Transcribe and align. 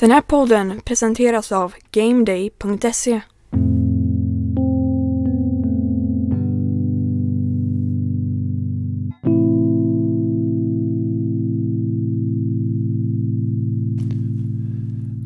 Den 0.00 0.10
här 0.10 0.20
podden 0.20 0.80
presenteras 0.84 1.52
av 1.52 1.74
GameDay.se. 1.92 3.20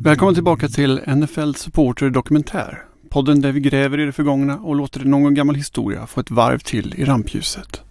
Välkommen 0.02 0.34
tillbaka 0.34 0.68
till 0.68 1.00
NFL 1.06 1.54
Supporter 1.54 2.10
Dokumentär. 2.10 2.84
Podden 3.08 3.40
där 3.40 3.52
vi 3.52 3.60
gräver 3.60 4.00
i 4.00 4.06
det 4.06 4.12
förgångna 4.12 4.58
och 4.58 4.76
låter 4.76 5.00
någon 5.00 5.34
gammal 5.34 5.54
historia 5.54 6.06
få 6.06 6.20
ett 6.20 6.30
varv 6.30 6.58
till 6.58 6.94
i 6.96 7.04
rampljuset. 7.04 7.82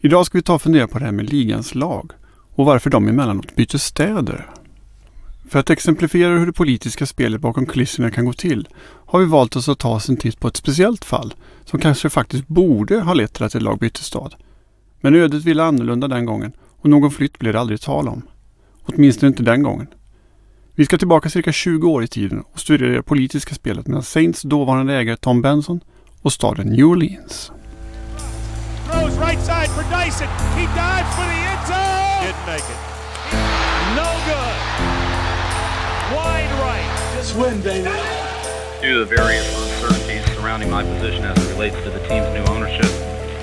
Idag 0.00 0.26
ska 0.26 0.38
vi 0.38 0.42
ta 0.42 0.54
och 0.54 0.62
fundera 0.62 0.88
på 0.88 0.98
det 0.98 1.04
här 1.04 1.12
med 1.12 1.30
ligans 1.30 1.74
lag 1.74 2.12
och 2.54 2.66
varför 2.66 2.90
de 2.90 3.08
emellanåt 3.08 3.54
byter 3.54 3.78
städer. 3.78 4.50
För 5.48 5.58
att 5.58 5.70
exemplifiera 5.70 6.38
hur 6.38 6.46
det 6.46 6.52
politiska 6.52 7.06
spelet 7.06 7.40
bakom 7.40 7.66
kulisserna 7.66 8.10
kan 8.10 8.24
gå 8.24 8.32
till 8.32 8.68
har 9.06 9.20
vi 9.20 9.26
valt 9.26 9.56
oss 9.56 9.68
att 9.68 9.78
ta 9.78 9.90
oss 9.94 10.08
en 10.08 10.16
titt 10.16 10.40
på 10.40 10.48
ett 10.48 10.56
speciellt 10.56 11.04
fall 11.04 11.34
som 11.64 11.80
kanske 11.80 12.10
faktiskt 12.10 12.48
borde 12.48 13.00
ha 13.00 13.14
lett 13.14 13.32
till 13.32 13.44
att 13.44 13.54
ett 13.54 13.62
lag 13.62 13.78
bytte 13.78 14.04
stad. 14.04 14.34
Men 15.00 15.14
ödet 15.14 15.44
ville 15.44 15.64
annorlunda 15.64 16.08
den 16.08 16.24
gången 16.24 16.52
och 16.80 16.90
någon 16.90 17.10
flytt 17.10 17.38
blev 17.38 17.52
det 17.52 17.60
aldrig 17.60 17.80
tal 17.80 18.08
om. 18.08 18.22
Åtminstone 18.84 19.28
inte 19.28 19.42
den 19.42 19.62
gången. 19.62 19.86
Vi 20.74 20.84
ska 20.84 20.98
tillbaka 20.98 21.30
cirka 21.30 21.52
20 21.52 21.88
år 21.88 22.04
i 22.04 22.08
tiden 22.08 22.44
och 22.52 22.60
studera 22.60 22.94
det 22.94 23.02
politiska 23.02 23.54
spelet 23.54 23.86
mellan 23.86 24.02
Saints 24.02 24.42
dåvarande 24.42 24.94
ägare 24.94 25.16
Tom 25.16 25.42
Benson 25.42 25.80
och 26.22 26.32
staden 26.32 26.66
New 26.66 26.86
Orleans. 26.86 27.52
Throws 28.90 29.18
right 29.18 29.40
side 29.40 29.70
for 29.70 29.82
Dyson. 29.82 30.28
He 30.56 30.66
dives 30.66 31.10
for 31.16 31.26
the 31.32 31.40
end 31.50 31.66
zone. 31.66 32.26
Didn't 32.26 32.46
make 32.46 32.64
it. 32.72 32.80
No 33.96 34.08
good. 34.26 34.87
Wide 36.14 36.50
right. 36.60 37.14
Just 37.16 37.36
win, 37.36 37.60
baby. 37.60 37.90
Due 38.80 38.94
to 38.94 39.00
the 39.04 39.16
various 39.16 39.46
uncertainties 39.62 40.24
surrounding 40.36 40.70
my 40.70 40.82
position 40.82 41.24
as 41.24 41.36
it 41.36 41.52
relates 41.52 41.76
to 41.84 41.90
the 41.90 41.98
team's 42.08 42.28
new 42.36 42.44
ownership, 42.54 42.90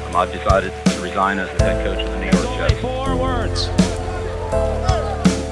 um, 0.08 0.16
I've 0.16 0.32
decided 0.34 0.72
to 0.86 1.02
resign 1.02 1.40
as 1.40 1.50
the 1.58 1.64
head 1.64 1.86
coach 1.86 2.00
of 2.06 2.12
the 2.12 2.20
New 2.20 2.26
York 2.26 2.46
Only 2.48 2.58
Jets. 2.58 2.82
four 2.82 3.16
words. 3.16 3.70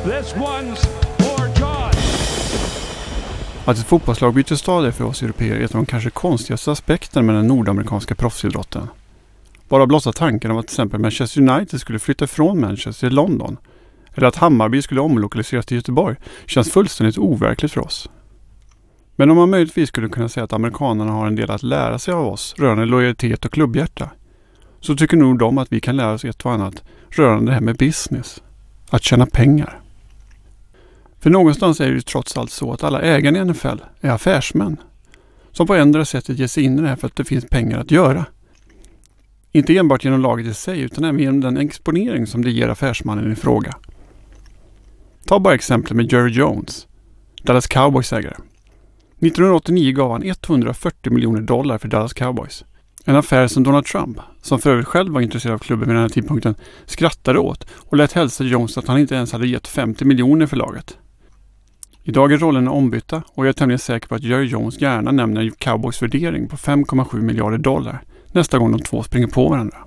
This 0.05 0.33
one's 0.35 0.79
for 1.17 1.47
John. 1.59 1.91
Att 3.65 3.77
ett 3.77 3.85
fotbollslag 3.85 4.33
byter 4.33 4.55
stad 4.55 4.85
är 4.85 4.91
för 4.91 5.03
oss 5.03 5.23
europeer 5.23 5.59
ett 5.59 5.71
av 5.71 5.77
de 5.77 5.85
kanske 5.85 6.09
konstigaste 6.09 6.71
aspekterna 6.71 7.23
med 7.25 7.35
den 7.35 7.47
nordamerikanska 7.47 8.15
proffsidrotten. 8.15 8.87
Bara 9.69 9.85
blotta 9.85 10.11
tanken 10.11 10.51
om 10.51 10.57
att 10.57 10.67
till 10.67 10.73
exempel 10.73 10.99
Manchester 10.99 11.41
United 11.41 11.79
skulle 11.79 11.99
flytta 11.99 12.27
från 12.27 12.59
Manchester 12.61 13.07
till 13.07 13.15
London 13.15 13.57
eller 14.15 14.27
att 14.27 14.35
Hammarby 14.35 14.81
skulle 14.81 15.01
omlokaliseras 15.01 15.65
till 15.65 15.77
Göteborg 15.77 16.15
känns 16.45 16.71
fullständigt 16.71 17.17
overkligt 17.17 17.71
för 17.71 17.81
oss. 17.81 18.09
Men 19.15 19.29
om 19.29 19.37
man 19.37 19.49
möjligtvis 19.49 19.89
skulle 19.89 20.09
kunna 20.09 20.29
säga 20.29 20.43
att 20.43 20.53
amerikanerna 20.53 21.11
har 21.11 21.27
en 21.27 21.35
del 21.35 21.51
att 21.51 21.63
lära 21.63 21.99
sig 21.99 22.13
av 22.13 22.27
oss 22.27 22.55
rörande 22.57 22.85
lojalitet 22.85 23.45
och 23.45 23.51
klubbhjärta 23.51 24.09
så 24.79 24.95
tycker 24.95 25.17
nog 25.17 25.39
de 25.39 25.57
att 25.57 25.71
vi 25.71 25.79
kan 25.79 25.97
lära 25.97 26.13
oss 26.13 26.25
ett 26.25 26.45
och 26.45 26.51
annat 26.51 26.83
rörande 27.09 27.51
det 27.51 27.53
här 27.53 27.61
med 27.61 27.77
business. 27.77 28.43
Att 28.89 29.03
tjäna 29.03 29.25
pengar. 29.25 29.79
För 31.19 31.29
någonstans 31.29 31.81
är 31.81 31.87
det 31.87 31.93
ju 31.93 32.01
trots 32.01 32.37
allt 32.37 32.51
så 32.51 32.73
att 32.73 32.83
alla 32.83 33.01
ägarna 33.01 33.39
i 33.39 33.45
NFL 33.45 33.83
är 34.01 34.09
affärsmän. 34.09 34.77
Som 35.51 35.67
på 35.67 35.75
ändra 35.75 36.05
sättet 36.05 36.39
ger 36.39 36.47
sig 36.47 36.63
in 36.63 36.79
i 36.79 36.81
det 36.81 36.87
här 36.87 36.95
för 36.95 37.07
att 37.07 37.15
det 37.15 37.23
finns 37.23 37.45
pengar 37.45 37.79
att 37.79 37.91
göra. 37.91 38.25
Inte 39.51 39.77
enbart 39.77 40.03
genom 40.03 40.21
laget 40.21 40.47
i 40.47 40.53
sig 40.53 40.79
utan 40.79 41.03
även 41.03 41.19
genom 41.19 41.41
den 41.41 41.57
exponering 41.57 42.27
som 42.27 42.43
det 42.43 42.51
ger 42.51 42.69
affärsmannen 42.69 43.31
i 43.31 43.35
fråga. 43.35 43.73
Ta 45.25 45.39
bara 45.39 45.53
exemplet 45.53 45.97
med 45.97 46.11
Jerry 46.11 46.31
Jones, 46.31 46.87
Dallas 47.43 47.67
Cowboys 47.67 48.13
ägare. 48.13 48.35
1989 49.19 49.93
gav 49.93 50.11
han 50.11 50.23
140 50.23 51.13
miljoner 51.13 51.41
dollar 51.41 51.77
för 51.77 51.87
Dallas 51.87 52.13
Cowboys. 52.13 52.65
En 53.05 53.15
affär 53.15 53.47
som 53.47 53.63
Donald 53.63 53.85
Trump, 53.85 54.17
som 54.41 54.59
för 54.59 54.71
övrigt 54.71 54.87
själv 54.87 55.13
var 55.13 55.21
intresserad 55.21 55.53
av 55.53 55.59
klubben 55.59 55.87
vid 55.87 55.95
den 55.95 56.01
här 56.01 56.09
tidpunkten, 56.09 56.55
skrattade 56.85 57.39
åt 57.39 57.67
och 57.73 57.97
lät 57.97 58.13
hälsa 58.13 58.43
Jones 58.43 58.77
att 58.77 58.87
han 58.87 58.99
inte 58.99 59.15
ens 59.15 59.31
hade 59.31 59.47
gett 59.47 59.67
50 59.67 60.05
miljoner 60.05 60.45
för 60.45 60.57
laget. 60.57 60.97
Idag 62.03 62.31
är 62.31 62.37
rollerna 62.37 62.71
ombytta 62.71 63.23
och 63.33 63.45
jag 63.45 63.49
är 63.49 63.53
tämligen 63.53 63.79
säker 63.79 64.07
på 64.07 64.15
att 64.15 64.23
Jerry 64.23 64.45
Jones 64.45 64.81
gärna 64.81 65.11
nämner 65.11 65.49
Cowboys 65.49 66.01
värdering 66.01 66.47
på 66.47 66.55
5,7 66.55 67.21
miljarder 67.21 67.57
dollar 67.57 68.03
nästa 68.31 68.57
gång 68.57 68.71
de 68.71 68.79
två 68.79 69.03
springer 69.03 69.27
på 69.27 69.49
varandra. 69.49 69.77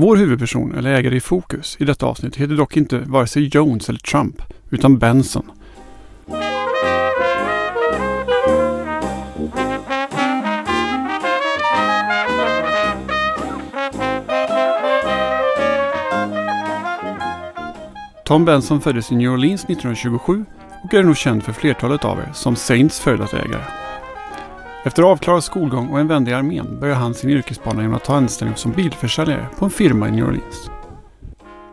Vår 0.00 0.16
huvudperson, 0.16 0.74
eller 0.74 0.90
ägare 0.90 1.16
i 1.16 1.20
fokus, 1.20 1.76
i 1.80 1.84
detta 1.84 2.06
avsnitt 2.06 2.36
heter 2.36 2.54
dock 2.54 2.76
inte 2.76 2.98
vare 2.98 3.26
sig 3.26 3.50
Jones 3.52 3.88
eller 3.88 3.98
Trump, 3.98 4.42
utan 4.70 4.98
Benson. 4.98 5.50
Tom 18.24 18.44
Benson 18.44 18.80
föddes 18.80 19.12
i 19.12 19.16
New 19.16 19.32
Orleans 19.32 19.64
1927 19.64 20.44
och 20.84 20.94
är 20.94 21.02
nog 21.02 21.16
känd 21.16 21.42
för 21.42 21.52
flertalet 21.52 22.04
av 22.04 22.18
er 22.18 22.30
som 22.34 22.56
Saints 22.56 23.00
före 23.00 23.16
detta 23.16 23.38
ägare. 23.38 23.87
Efter 24.84 25.02
avklarad 25.02 25.44
skolgång 25.44 25.88
och 25.88 26.00
en 26.00 26.08
vända 26.08 26.30
i 26.30 26.34
armén 26.34 26.80
började 26.80 27.00
han 27.00 27.14
sin 27.14 27.30
yrkesbana 27.30 27.82
genom 27.82 27.96
att 27.96 28.04
ta 28.04 28.16
anställning 28.16 28.56
som 28.56 28.72
bilförsäljare 28.72 29.46
på 29.58 29.64
en 29.64 29.70
firma 29.70 30.08
i 30.08 30.10
New 30.10 30.24
Orleans. 30.24 30.70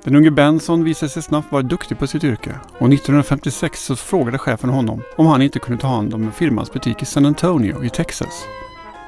Den 0.04 0.16
unge 0.16 0.32
Benson 0.32 0.84
visade 0.84 1.10
sig 1.10 1.22
snabbt 1.22 1.52
vara 1.52 1.62
duktig 1.62 2.00
på 2.00 2.08
sitt 2.08 2.24
yrke 2.24 2.52
och 2.72 2.94
1956 2.94 3.86
så 3.86 3.96
frågade 3.96 4.38
chefen 4.38 4.70
honom 4.70 5.02
om 5.18 5.26
han 5.26 5.42
inte 5.42 5.60
kunde 5.60 5.82
ta 5.82 5.88
hand 5.88 6.14
om 6.14 6.32
firmans 6.32 6.74
butik 6.74 7.02
i 7.02 7.06
San 7.06 7.26
Antonio 7.26 7.84
i 7.84 7.90
Texas. 7.90 8.44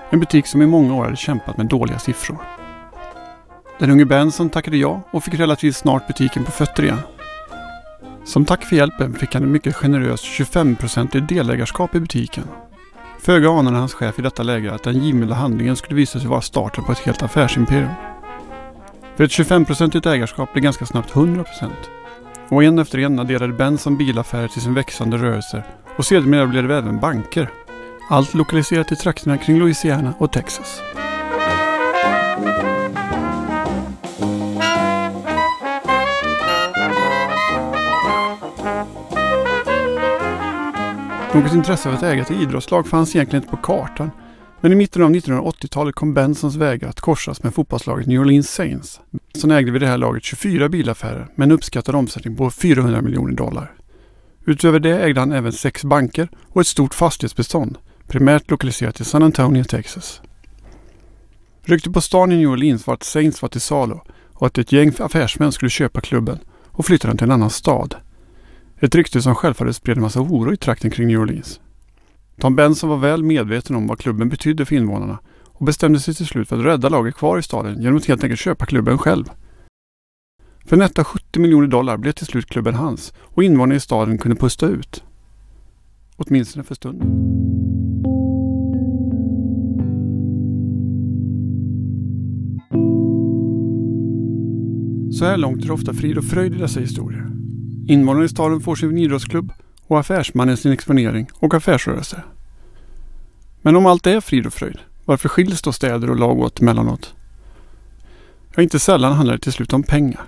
En 0.10 0.20
butik 0.20 0.48
som 0.48 0.62
i 0.62 0.66
många 0.66 0.96
år 0.96 1.04
hade 1.04 1.16
kämpat 1.16 1.58
med 1.58 1.66
dåliga 1.66 2.00
siffror. 2.00 2.38
Den 3.80 3.92
unge 3.92 4.06
Benson 4.06 4.50
tackade 4.50 4.78
ja 4.78 5.02
och 5.12 5.24
fick 5.24 5.34
relativt 5.34 5.76
snart 5.76 6.08
butiken 6.08 6.44
på 6.44 6.52
fötter 6.52 6.84
igen. 6.84 7.00
Som 8.26 8.46
tack 8.46 8.64
för 8.64 8.76
hjälpen 8.76 9.14
fick 9.14 9.34
han 9.34 9.44
ett 9.44 9.50
mycket 9.50 9.76
generöst 9.76 10.26
25-procentigt 10.26 11.28
delägarskap 11.28 11.96
i 11.96 12.00
butiken. 12.00 12.44
Föga 13.28 13.50
anade 13.50 13.78
hans 13.78 13.94
chef 13.94 14.20
i 14.20 14.22
detta 14.22 14.44
läge 14.44 14.74
att 14.74 14.84
den 14.84 15.04
givmilda 15.04 15.36
handlingen 15.36 15.76
skulle 15.76 15.96
visa 15.96 16.20
sig 16.20 16.30
vara 16.30 16.42
starten 16.42 16.84
på 16.84 16.92
ett 16.92 17.00
helt 17.00 17.24
affärsimperium. 17.24 17.92
För 19.16 19.24
ett 19.24 19.32
25-procentigt 19.32 20.10
ägarskap 20.10 20.54
blev 20.54 20.64
ganska 20.64 20.86
snabbt 20.86 21.14
100%. 21.14 21.46
Och 22.50 22.64
en 22.64 22.80
efter 22.80 23.00
en 23.00 23.20
adderade 23.20 23.54
Benson 23.54 23.98
bilaffärer 23.98 24.48
till 24.48 24.62
sin 24.62 24.74
växande 24.74 25.18
rörelse 25.18 25.64
och 25.98 26.06
sedermera 26.06 26.48
blev 26.48 26.68
det 26.68 26.76
även 26.76 27.00
banker. 27.00 27.50
Allt 28.10 28.34
lokaliserat 28.34 28.92
i 28.92 28.96
trakterna 28.96 29.38
kring 29.38 29.60
Louisiana 29.60 30.14
och 30.18 30.32
Texas. 30.32 30.82
Något 41.38 41.54
intresse 41.54 41.90
av 41.90 41.96
att 41.96 42.04
äga 42.04 42.22
ett 42.22 42.32
idrottslag 42.32 42.88
fanns 42.88 43.16
egentligen 43.16 43.44
inte 43.44 43.56
på 43.56 43.62
kartan. 43.62 44.12
Men 44.62 44.72
i 44.72 44.76
mitten 44.76 45.04
av 45.04 45.12
1980-talet 45.12 45.96
kom 45.96 46.14
Bensons 46.14 46.56
vägar 46.56 46.90
att 46.90 47.02
korsas 47.02 47.44
med 47.44 47.54
fotbollslaget 47.54 48.08
New 48.08 48.22
Orleans 48.22 48.50
Saints. 48.50 49.00
Benson 49.34 49.52
ägde 49.52 49.72
vid 49.72 49.82
det 49.82 49.88
här 49.88 49.98
laget 49.98 50.24
24 50.24 50.70
bilaffärer 50.70 51.28
med 51.36 51.46
en 51.46 51.52
uppskattad 51.52 51.96
omsättning 51.96 52.36
på 52.36 52.52
400 52.52 53.02
miljoner 53.02 53.34
dollar. 53.34 53.72
Utöver 54.46 54.80
det 54.80 55.00
ägde 55.00 55.20
han 55.20 55.32
även 55.32 55.52
sex 55.54 55.84
banker 55.84 56.30
och 56.48 56.62
ett 56.62 56.68
stort 56.68 56.94
fastighetsbestånd, 56.94 57.78
primärt 58.08 58.52
lokaliserat 58.52 59.02
i 59.02 59.06
San 59.06 59.24
Antonio, 59.24 59.64
Texas. 59.64 60.22
Ryktet 61.64 61.94
på 61.94 62.02
stan 62.02 62.32
i 62.32 62.38
New 62.38 62.50
Orleans 62.50 62.88
var 62.88 62.94
att 62.94 63.04
Saints 63.04 63.42
var 63.42 63.50
till 63.50 63.62
salu 63.62 63.96
och 64.34 64.48
att 64.48 64.58
ett 64.58 64.72
gäng 64.72 64.92
affärsmän 65.00 65.52
skulle 65.52 65.70
köpa 65.70 66.02
klubben 66.02 66.40
och 66.72 66.86
flytta 66.86 67.08
den 67.08 67.18
till 67.18 67.26
en 67.26 67.32
annan 67.32 67.50
stad. 67.50 67.96
Ett 68.80 68.96
rykte 68.96 69.22
som 69.22 69.36
självfallet 69.36 69.76
spred 69.76 69.98
en 69.98 70.04
massa 70.04 70.22
oro 70.22 70.54
i 70.54 70.58
trakten 70.58 70.92
kring 70.92 71.08
New 71.08 71.20
Orleans. 71.20 71.60
Tom 72.40 72.56
Benson 72.56 72.90
var 72.90 72.98
väl 72.98 73.24
medveten 73.24 73.76
om 73.76 73.88
vad 73.88 74.00
klubben 74.00 74.30
betydde 74.30 74.66
för 74.66 74.76
invånarna 74.76 75.20
och 75.46 75.66
bestämde 75.66 76.00
sig 76.00 76.14
till 76.14 76.26
slut 76.26 76.50
för 76.50 76.60
att 76.60 76.66
rädda 76.66 76.90
laget 76.90 77.16
kvar 77.16 77.38
i 77.38 77.44
staden 77.44 77.82
genom 77.82 77.98
att 77.98 78.06
helt 78.06 78.24
enkelt 78.24 78.40
köpa 78.40 78.66
klubben 78.66 78.98
själv. 78.98 79.26
För 80.66 80.78
nätta 80.78 81.04
70 81.04 81.40
miljoner 81.40 81.68
dollar 81.68 81.98
blev 81.98 82.12
till 82.12 82.26
slut 82.26 82.46
klubben 82.46 82.76
hans 82.76 83.14
och 83.20 83.44
invånarna 83.44 83.76
i 83.76 83.80
staden 83.80 84.18
kunde 84.18 84.38
pusta 84.38 84.68
ut. 84.68 85.04
Åtminstone 86.16 86.64
för 86.64 86.76
stunden. 86.76 87.08
Så 95.12 95.26
här 95.26 95.38
långt 95.38 95.64
är 95.64 95.68
det 95.68 95.74
ofta 95.74 95.94
frid 95.94 96.18
och 96.18 96.26
fröjd 96.26 96.56
i 96.56 96.58
dessa 96.58 96.80
historier. 96.80 97.37
Invånarna 97.90 98.26
i 98.26 98.30
staden 98.30 98.62
får 98.62 98.76
sin 98.76 98.98
idrottsklubb 98.98 99.54
och 99.88 100.00
affärsmannen 100.00 100.58
sin 100.58 100.72
exponering 100.72 101.30
och 101.40 101.54
affärsrörelse. 101.54 102.24
Men 103.62 103.76
om 103.76 103.86
allt 103.86 104.08
är 104.08 104.22
frid 104.22 104.46
och 104.46 104.54
fröjd, 104.54 104.80
varför 105.06 105.30
skiljs 105.30 105.62
då 105.62 105.72
städer 105.72 106.10
och 106.10 106.16
lag 106.16 106.40
åt 106.40 106.62
emellanåt? 106.62 107.16
Ja, 108.56 108.64
inte 108.64 108.80
sällan 108.80 109.14
handlar 109.14 109.34
det 109.34 109.40
till 109.40 109.52
slut 109.52 109.74
om 109.74 109.84
pengar. 109.84 110.22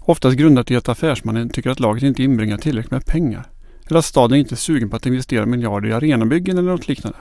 Oftast 0.00 0.36
grundat 0.36 0.70
i 0.70 0.76
att 0.76 0.88
affärsmannen 0.88 1.50
tycker 1.50 1.70
att 1.70 1.80
laget 1.80 2.02
inte 2.02 2.22
inbringar 2.22 2.58
tillräckligt 2.58 2.90
med 2.90 3.06
pengar. 3.06 3.46
eller 3.86 3.98
att 3.98 4.04
staden 4.04 4.38
inte 4.38 4.54
är 4.54 4.56
sugen 4.56 4.90
på 4.90 4.96
att 4.96 5.06
investera 5.06 5.46
miljarder 5.46 5.88
i 5.88 5.92
arenabyggen 5.92 6.58
eller 6.58 6.70
något 6.70 6.88
liknande. 6.88 7.18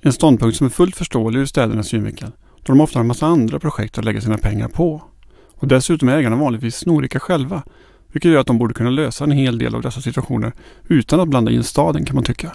En 0.00 0.12
ståndpunkt 0.12 0.56
som 0.56 0.66
är 0.66 0.70
fullt 0.70 0.96
förståelig 0.96 1.40
ur 1.40 1.46
städernas 1.46 1.88
synvinkel 1.88 2.30
då 2.56 2.72
de 2.72 2.80
ofta 2.80 2.98
har 2.98 3.00
en 3.00 3.08
massa 3.08 3.26
andra 3.26 3.60
projekt 3.60 3.98
att 3.98 4.04
lägga 4.04 4.20
sina 4.20 4.38
pengar 4.38 4.68
på. 4.68 5.02
Och 5.54 5.68
dessutom 5.68 6.08
är 6.08 6.16
ägarna 6.16 6.36
vanligtvis 6.36 6.76
snorrika 6.76 7.20
själva 7.20 7.62
vilket 8.16 8.30
gör 8.30 8.40
att 8.40 8.46
de 8.46 8.58
borde 8.58 8.74
kunna 8.74 8.90
lösa 8.90 9.24
en 9.24 9.30
hel 9.30 9.58
del 9.58 9.74
av 9.74 9.82
dessa 9.82 10.00
situationer 10.00 10.52
utan 10.88 11.20
att 11.20 11.28
blanda 11.28 11.50
in 11.50 11.64
staden 11.64 12.04
kan 12.04 12.14
man 12.14 12.24
tycka. 12.24 12.52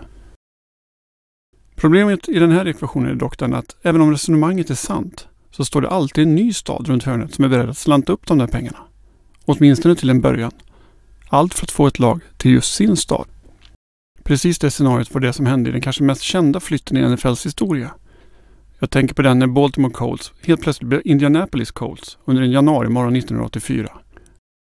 Problemet 1.75 2.29
i 2.29 2.39
den 2.39 2.51
här 2.51 2.67
ekvationen 2.67 3.11
är 3.11 3.15
dock 3.15 3.37
den 3.37 3.53
att 3.53 3.75
även 3.81 4.01
om 4.01 4.11
resonemanget 4.11 4.69
är 4.69 4.75
sant 4.75 5.27
så 5.51 5.65
står 5.65 5.81
det 5.81 5.89
alltid 5.89 6.27
en 6.27 6.35
ny 6.35 6.53
stad 6.53 6.87
runt 6.87 7.03
hörnet 7.03 7.33
som 7.33 7.45
är 7.45 7.49
beredd 7.49 7.69
att 7.69 7.77
slanta 7.77 8.13
upp 8.13 8.27
de 8.27 8.37
där 8.37 8.47
pengarna. 8.47 8.77
Åtminstone 9.45 9.95
till 9.95 10.09
en 10.09 10.21
början. 10.21 10.51
Allt 11.29 11.53
för 11.53 11.65
att 11.65 11.71
få 11.71 11.87
ett 11.87 11.99
lag 11.99 12.21
till 12.37 12.51
just 12.51 12.75
sin 12.75 12.97
stad. 12.97 13.25
Precis 14.23 14.59
det 14.59 14.71
scenariot 14.71 15.13
var 15.13 15.21
det 15.21 15.33
som 15.33 15.45
hände 15.45 15.69
i 15.69 15.73
den 15.73 15.81
kanske 15.81 16.03
mest 16.03 16.21
kända 16.21 16.59
flytten 16.59 16.97
i 16.97 17.09
NFLs 17.09 17.45
historia. 17.45 17.91
Jag 18.79 18.89
tänker 18.89 19.15
på 19.15 19.21
den 19.21 19.39
när 19.39 19.47
Baltimore 19.47 19.93
Colts 19.93 20.33
helt 20.41 20.61
plötsligt 20.61 20.89
blev 20.89 21.01
Indianapolis 21.05 21.71
Colts 21.71 22.17
under 22.25 22.43
en 22.43 22.51
januari 22.51 22.89
morgon 22.89 23.15
1984. 23.15 24.00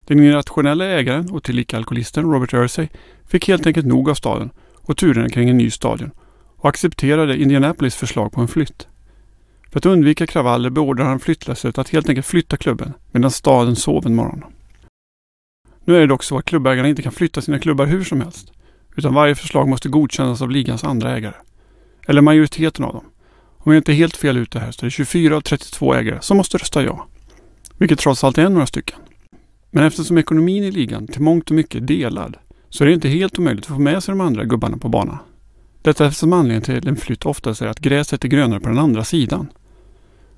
Den 0.05 0.19
irrationella 0.19 0.85
ägaren 0.85 1.31
och 1.31 1.43
tillika 1.43 1.77
alkoholisten 1.77 2.31
Robert 2.31 2.53
Ursay 2.53 2.87
fick 3.27 3.47
helt 3.47 3.67
enkelt 3.67 3.85
nog 3.85 4.09
av 4.09 4.13
staden 4.13 4.49
och 4.81 4.97
turerna 4.97 5.29
kring 5.29 5.49
en 5.49 5.57
ny 5.57 5.71
stadion 5.71 6.11
och 6.57 6.69
accepterade 6.69 7.37
Indianapolis 7.37 7.95
förslag 7.95 8.31
på 8.31 8.41
en 8.41 8.47
flytt. 8.47 8.87
För 9.71 9.79
att 9.79 9.85
undvika 9.85 10.27
kravaller 10.27 10.69
beordrade 10.69 11.09
han 11.09 11.19
flyttlasset 11.19 11.77
att 11.77 11.89
helt 11.89 12.09
enkelt 12.09 12.27
flytta 12.27 12.57
klubben 12.57 12.93
medan 13.11 13.31
staden 13.31 13.75
sov 13.75 14.05
en 14.05 14.15
morgon. 14.15 14.43
Nu 15.85 15.95
är 15.95 15.99
det 15.99 16.07
dock 16.07 16.23
så 16.23 16.37
att 16.37 16.45
klubbägarna 16.45 16.89
inte 16.89 17.01
kan 17.01 17.11
flytta 17.11 17.41
sina 17.41 17.59
klubbar 17.59 17.85
hur 17.85 18.03
som 18.03 18.21
helst. 18.21 18.51
Utan 18.95 19.13
varje 19.13 19.35
förslag 19.35 19.67
måste 19.67 19.89
godkännas 19.89 20.41
av 20.41 20.51
ligans 20.51 20.83
andra 20.83 21.17
ägare. 21.17 21.35
Eller 22.07 22.21
majoriteten 22.21 22.85
av 22.85 22.93
dem. 22.93 23.05
Om 23.57 23.71
jag 23.71 23.79
inte 23.79 23.91
är 23.91 23.95
helt 23.95 24.17
fel 24.17 24.37
ute 24.37 24.59
här 24.59 24.71
så 24.71 24.81
är 24.81 24.87
det 24.87 24.91
24 24.91 25.35
av 25.35 25.41
32 25.41 25.93
ägare 25.93 26.17
som 26.21 26.37
måste 26.37 26.57
rösta 26.57 26.83
ja. 26.83 27.07
Vilket 27.77 27.99
trots 27.99 28.23
allt 28.23 28.37
är 28.37 28.49
några 28.49 28.65
stycken. 28.65 28.99
Men 29.75 29.83
eftersom 29.83 30.17
ekonomin 30.17 30.63
i 30.63 30.71
ligan 30.71 31.07
till 31.07 31.21
mångt 31.21 31.49
och 31.49 31.55
mycket 31.55 31.81
är 31.81 31.85
delad 31.85 32.37
så 32.69 32.83
är 32.83 32.87
det 32.87 32.93
inte 32.93 33.09
helt 33.09 33.39
omöjligt 33.39 33.65
att 33.65 33.71
få 33.71 33.79
med 33.79 34.03
sig 34.03 34.11
de 34.11 34.21
andra 34.21 34.43
gubbarna 34.43 34.77
på 34.77 34.89
banan. 34.89 35.17
Detta 35.81 36.05
eftersom 36.05 36.33
anledningen 36.33 36.61
till 36.61 36.87
en 36.87 36.95
flytt 36.95 37.25
oftast 37.25 37.61
är 37.61 37.67
att 37.67 37.79
gräset 37.79 38.23
är 38.23 38.27
grönare 38.29 38.59
på 38.59 38.69
den 38.69 38.79
andra 38.79 39.03
sidan. 39.03 39.47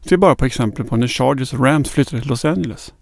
Se 0.01 0.17
bara 0.17 0.35
på 0.35 0.45
exempel 0.45 0.85
på 0.85 0.97
när 0.97 1.07
Chargers 1.07 1.53
och 1.53 1.65
Rams 1.65 1.89
flyttade 1.89 2.21
till 2.21 2.29
Los 2.29 2.45
Angeles. 2.45 2.93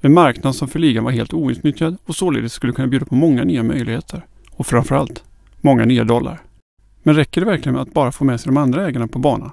En 0.00 0.14
marknad 0.14 0.54
som 0.54 0.68
för 0.68 0.78
ligan 0.78 1.04
var 1.04 1.10
helt 1.10 1.32
outnyttjad 1.32 1.96
och 2.04 2.16
således 2.16 2.52
skulle 2.52 2.72
kunna 2.72 2.88
bjuda 2.88 3.06
på 3.06 3.14
många 3.14 3.44
nya 3.44 3.62
möjligheter. 3.62 4.26
Och 4.50 4.66
framförallt, 4.66 5.24
många 5.60 5.84
nya 5.84 6.04
dollar. 6.04 6.42
Men 7.02 7.14
räcker 7.14 7.40
det 7.40 7.46
verkligen 7.46 7.72
med 7.72 7.82
att 7.82 7.94
bara 7.94 8.12
få 8.12 8.24
med 8.24 8.40
sig 8.40 8.52
de 8.52 8.56
andra 8.56 8.88
ägarna 8.88 9.08
på 9.08 9.18
banan? 9.18 9.50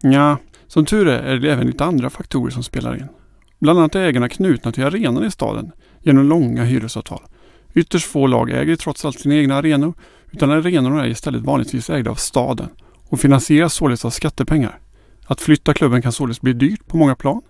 Ja, 0.00 0.36
som 0.66 0.84
tur 0.84 1.08
är 1.08 1.22
är 1.22 1.38
det 1.38 1.52
även 1.52 1.66
lite 1.66 1.84
andra 1.84 2.10
faktorer 2.10 2.50
som 2.50 2.62
spelar 2.62 2.96
in. 2.96 3.08
Bland 3.58 3.78
annat 3.78 3.94
är 3.94 4.00
ägarna 4.00 4.28
knutna 4.28 4.72
till 4.72 4.84
arenan 4.84 5.24
i 5.24 5.30
staden 5.30 5.72
genom 6.02 6.28
långa 6.28 6.64
hyresavtal. 6.64 7.22
Ytterst 7.74 8.06
få 8.06 8.26
lag 8.26 8.50
äger 8.50 8.76
trots 8.76 9.04
allt 9.04 9.20
sina 9.20 9.34
egna 9.34 9.54
arenor 9.54 9.94
utan 10.30 10.50
arenorna 10.50 11.04
är 11.04 11.08
istället 11.08 11.42
vanligtvis 11.42 11.90
ägda 11.90 12.10
av 12.10 12.14
staden 12.14 12.68
och 13.08 13.20
finansieras 13.20 13.74
således 13.74 14.04
av 14.04 14.10
skattepengar. 14.10 14.78
Att 15.26 15.40
flytta 15.40 15.74
klubben 15.74 16.02
kan 16.02 16.12
således 16.12 16.40
bli 16.40 16.52
dyrt 16.52 16.86
på 16.86 16.96
många 16.96 17.14
plan. 17.14 17.42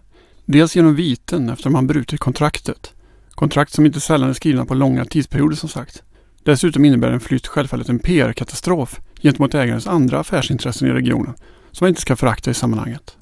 Dels 0.45 0.77
genom 0.77 0.95
viten 0.95 1.49
efter 1.49 1.71
man 1.71 1.87
brutit 1.87 2.21
kontraktet. 2.21 2.95
Kontrakt 3.31 3.73
som 3.73 3.87
inte 3.87 4.01
sällan 4.01 4.29
är 4.29 4.33
skrivna 4.33 4.65
på 4.65 4.75
långa 4.75 5.05
tidsperioder 5.05 5.57
som 5.57 5.69
sagt. 5.69 6.03
Dessutom 6.45 6.85
innebär 6.85 7.11
en 7.11 7.21
flytt 7.21 7.47
självfallet 7.47 7.89
en 7.89 7.99
PR-katastrof 7.99 9.01
gentemot 9.23 9.55
ägarens 9.55 9.87
andra 9.87 10.19
affärsintressen 10.19 10.89
i 10.89 10.93
regionen 10.93 11.35
som 11.73 11.85
man 11.85 11.89
inte 11.89 12.01
ska 12.01 12.17
förakta 12.17 12.51
i 12.51 12.55
sammanhanget. 12.55 13.18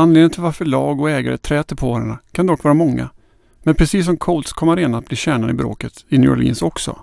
Anledningen 0.00 0.30
till 0.30 0.42
varför 0.42 0.64
lag 0.64 1.00
och 1.00 1.10
ägare 1.10 1.38
träter 1.38 1.76
på 1.76 1.92
varandra 1.92 2.18
kan 2.32 2.46
dock 2.46 2.64
vara 2.64 2.74
många. 2.74 3.10
Men 3.62 3.74
precis 3.74 4.06
som 4.06 4.16
Colts 4.16 4.52
kom 4.52 4.68
arenan 4.68 4.94
att 4.94 5.06
bli 5.06 5.16
kärnan 5.16 5.50
i 5.50 5.52
bråket 5.52 6.04
i 6.08 6.18
New 6.18 6.30
Orleans 6.30 6.62
också. 6.62 6.98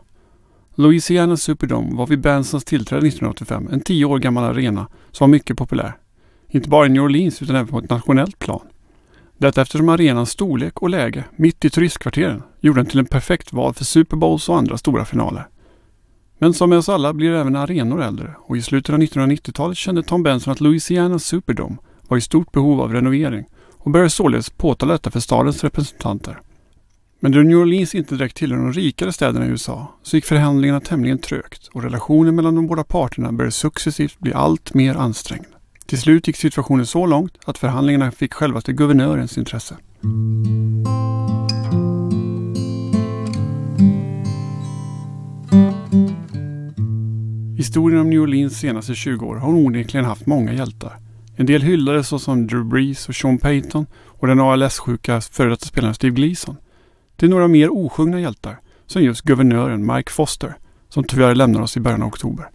Louisiana 0.75 1.37
Superdome 1.37 1.95
var 1.95 2.07
vid 2.07 2.19
Bensons 2.19 2.63
tillträde 2.63 3.07
1985 3.07 3.69
en 3.71 3.79
tio 3.79 4.05
år 4.05 4.19
gammal 4.19 4.43
arena 4.43 4.87
som 5.11 5.29
var 5.29 5.31
mycket 5.31 5.57
populär. 5.57 5.97
Inte 6.49 6.69
bara 6.69 6.85
i 6.85 6.89
New 6.89 7.03
Orleans 7.03 7.41
utan 7.41 7.55
även 7.55 7.67
på 7.67 7.79
ett 7.79 7.89
nationellt 7.89 8.39
plan. 8.39 8.67
Detta 9.37 9.61
eftersom 9.61 9.89
arenans 9.89 10.29
storlek 10.29 10.81
och 10.81 10.89
läge 10.89 11.23
mitt 11.35 11.65
i 11.65 11.69
turistkvarteren 11.69 12.43
gjorde 12.59 12.79
den 12.79 12.89
till 12.89 12.99
en 12.99 13.05
perfekt 13.05 13.53
val 13.53 13.73
för 13.73 13.85
Super 13.85 14.17
Bowls 14.17 14.49
och 14.49 14.57
andra 14.57 14.77
stora 14.77 15.05
finaler. 15.05 15.47
Men 16.37 16.53
som 16.53 16.69
med 16.69 16.79
oss 16.79 16.89
alla 16.89 17.13
blir 17.13 17.31
även 17.31 17.55
arenor 17.55 18.01
äldre 18.01 18.35
och 18.39 18.57
i 18.57 18.61
slutet 18.61 18.93
av 18.93 18.99
1990-talet 18.99 19.77
kände 19.77 20.03
Tom 20.03 20.23
Benson 20.23 20.53
att 20.53 20.61
Louisiana 20.61 21.19
Superdome 21.19 21.77
var 22.07 22.17
i 22.17 22.21
stort 22.21 22.51
behov 22.51 22.81
av 22.81 22.93
renovering 22.93 23.45
och 23.77 23.91
började 23.91 24.09
således 24.09 24.49
påtala 24.49 24.93
detta 24.93 25.11
för 25.11 25.19
stadens 25.19 25.63
representanter. 25.63 26.39
Men 27.19 27.31
då 27.31 27.39
New 27.39 27.57
Orleans 27.57 27.95
inte 27.95 28.15
direkt 28.15 28.37
tillhör 28.37 28.57
de 28.57 28.73
rikare 28.73 29.13
städerna 29.13 29.45
i 29.45 29.49
USA 29.49 29.87
så 30.03 30.17
gick 30.17 30.25
förhandlingarna 30.25 30.79
tämligen 30.79 31.19
trögt 31.19 31.67
och 31.67 31.83
relationen 31.83 32.35
mellan 32.35 32.55
de 32.55 32.67
båda 32.67 32.83
parterna 32.83 33.31
började 33.31 33.51
successivt 33.51 34.19
bli 34.19 34.33
allt 34.33 34.73
mer 34.73 34.95
ansträngd. 34.95 35.45
Till 35.85 36.01
slut 36.01 36.27
gick 36.27 36.35
situationen 36.35 36.85
så 36.85 37.05
långt 37.05 37.37
att 37.45 37.57
förhandlingarna 37.57 38.11
fick 38.11 38.33
självaste 38.33 38.73
guvernörens 38.73 39.37
intresse. 39.37 39.77
Historien 47.57 48.01
om 48.01 48.09
New 48.09 48.21
Orleans 48.21 48.59
senaste 48.59 48.95
20 48.95 49.25
år 49.25 49.35
har 49.35 49.49
onekligen 49.49 50.05
haft 50.05 50.25
många 50.25 50.53
hjältar. 50.53 51.04
En 51.37 51.45
del 51.45 51.61
hyllades 51.61 52.07
såsom 52.07 52.47
Drew 52.47 52.65
Brees 52.65 53.09
och 53.09 53.15
Sean 53.15 53.37
Payton 53.37 53.85
och 54.05 54.27
den 54.27 54.39
ALS-sjuka 54.39 55.21
före 55.21 55.49
detta 55.49 55.65
spelaren 55.65 55.95
Steve 55.95 56.15
Gleason. 56.15 56.57
Till 57.17 57.29
några 57.29 57.47
mer 57.47 57.69
osjungna 57.73 58.21
hjältar, 58.21 58.59
som 58.85 59.03
just 59.03 59.21
guvernören 59.21 59.93
Mike 59.93 60.11
Foster, 60.11 60.57
som 60.89 61.03
tyvärr 61.03 61.35
lämnar 61.35 61.61
oss 61.61 61.77
i 61.77 61.79
början 61.79 62.01
av 62.01 62.07
oktober. 62.07 62.49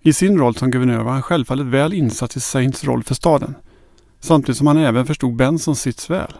I 0.00 0.12
sin 0.12 0.38
roll 0.38 0.54
som 0.54 0.70
guvernör 0.70 1.02
var 1.02 1.12
han 1.12 1.22
självfallet 1.22 1.66
väl 1.66 1.92
insatt 1.92 2.36
i 2.36 2.40
Saints 2.40 2.84
roll 2.84 3.02
för 3.02 3.14
staden, 3.14 3.54
samtidigt 4.20 4.58
som 4.58 4.66
han 4.66 4.76
även 4.76 5.06
förstod 5.06 5.36
Bensons 5.36 5.80
sits 5.80 6.10
väl. 6.10 6.32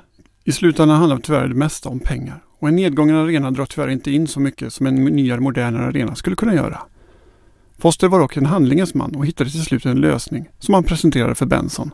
I 0.44 0.52
slutändan 0.52 0.96
handlar 0.96 1.18
tyvärr 1.18 1.48
det 1.48 1.54
mesta 1.54 1.88
om 1.88 2.00
pengar 2.00 2.42
och 2.60 2.68
en 2.68 2.76
nedgången 2.76 3.16
arena 3.16 3.50
drar 3.50 3.66
tyvärr 3.66 3.88
inte 3.88 4.10
in 4.10 4.26
så 4.26 4.40
mycket 4.40 4.72
som 4.72 4.86
en 4.86 5.04
nyare 5.04 5.40
modernare 5.40 5.86
arena 5.86 6.14
skulle 6.14 6.36
kunna 6.36 6.54
göra. 6.54 6.80
Foster 7.82 8.08
var 8.08 8.18
dock 8.18 8.36
en 8.36 8.46
handlingens 8.46 8.94
man 8.94 9.14
och 9.14 9.26
hittade 9.26 9.50
till 9.50 9.62
slut 9.62 9.86
en 9.86 10.00
lösning 10.00 10.48
som 10.58 10.74
han 10.74 10.84
presenterade 10.84 11.34
för 11.34 11.46
Benson. 11.46 11.90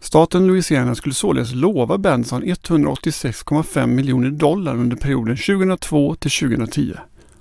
Staten 0.00 0.46
Louisiana 0.46 0.94
skulle 0.94 1.14
således 1.14 1.54
lova 1.54 1.98
Benson 1.98 2.44
186,5 2.44 3.86
miljoner 3.86 4.30
dollar 4.30 4.74
under 4.74 4.96
perioden 4.96 5.36
2002 5.36 6.14
till 6.14 6.30
2010. 6.30 6.94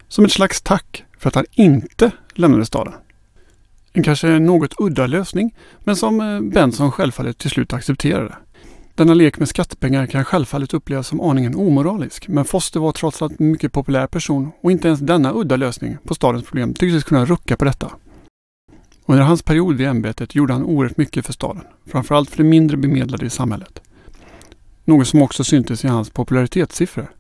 Som 0.08 0.25
ett 0.25 0.32
slags 0.32 0.62
tack 0.62 1.06
för 1.18 1.27
att 1.27 1.36
han 1.36 1.46
inte 1.51 2.12
lämnade 2.34 2.65
staden. 2.65 2.94
En 3.94 4.03
kanske 4.03 4.39
något 4.39 4.74
udda 4.77 5.08
lösning, 5.08 5.56
men 5.84 5.96
som 5.96 6.22
eh, 6.22 6.42
Benson 6.42 6.92
självfallet 6.92 7.38
till 7.38 7.50
slut 7.50 7.74
accepterade. 7.74 8.36
Denna 8.96 9.14
lek 9.14 9.40
med 9.40 9.50
skattepengar 9.50 10.06
kan 10.06 10.26
självfallet 10.26 10.74
upplevas 10.74 11.08
som 11.08 11.22
aningen 11.22 11.56
omoralisk, 11.56 12.28
men 12.28 12.46
Foster 12.46 12.80
var 12.80 12.92
trots 12.92 13.22
allt 13.22 13.40
en 13.40 13.52
mycket 13.52 13.72
populär 13.72 14.08
person 14.08 14.52
och 14.62 14.72
inte 14.72 14.88
ens 14.88 15.00
denna 15.00 15.34
udda 15.34 15.56
lösning 15.56 15.98
på 16.04 16.16
stadens 16.16 16.46
problem 16.46 16.74
tycktes 16.74 17.04
kunna 17.04 17.26
rucka 17.26 17.58
på 17.58 17.66
detta. 17.66 17.92
Under 19.06 19.24
hans 19.24 19.42
period 19.42 19.82
i 19.82 19.86
ämbetet 19.86 20.36
gjorde 20.36 20.54
han 20.54 20.64
oerhört 20.64 20.98
mycket 20.98 21.26
för 21.26 21.34
staden, 21.34 21.64
framförallt 21.86 22.30
för 22.30 22.38
de 22.38 22.44
mindre 22.44 22.78
bemedlade 22.78 23.26
i 23.26 23.30
samhället. 23.30 23.82
Något 24.86 25.08
som 25.08 25.22
också 25.22 25.44
syntes 25.44 25.86
i 25.86 25.88
hans 25.88 26.10
popularitetssiffror. 26.10 27.12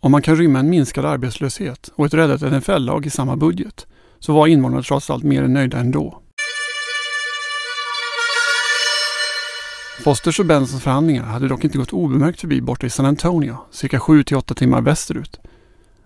Om 0.00 0.12
man 0.12 0.22
kan 0.22 0.36
rymma 0.36 0.58
en 0.58 0.70
minskad 0.70 1.04
arbetslöshet 1.04 1.90
och 1.94 2.06
ett 2.06 2.14
räddat 2.14 2.52
NFL-lag 2.52 3.06
i 3.06 3.10
samma 3.10 3.36
budget, 3.36 3.86
så 4.18 4.32
var 4.32 4.46
invånarna 4.46 4.82
trots 4.82 5.10
allt 5.10 5.24
mer 5.24 5.42
än 5.42 5.52
nöjda 5.52 5.78
ändå. 5.78 6.22
Fosters 10.04 10.40
och 10.40 10.46
Bensons 10.46 10.82
förhandlingar 10.82 11.22
hade 11.22 11.48
dock 11.48 11.64
inte 11.64 11.78
gått 11.78 11.92
obemärkt 11.92 12.40
förbi 12.40 12.60
borta 12.60 12.86
i 12.86 12.90
San 12.90 13.06
Antonio, 13.06 13.56
cirka 13.70 13.98
7-8 13.98 14.54
timmar 14.54 14.80
västerut. 14.80 15.40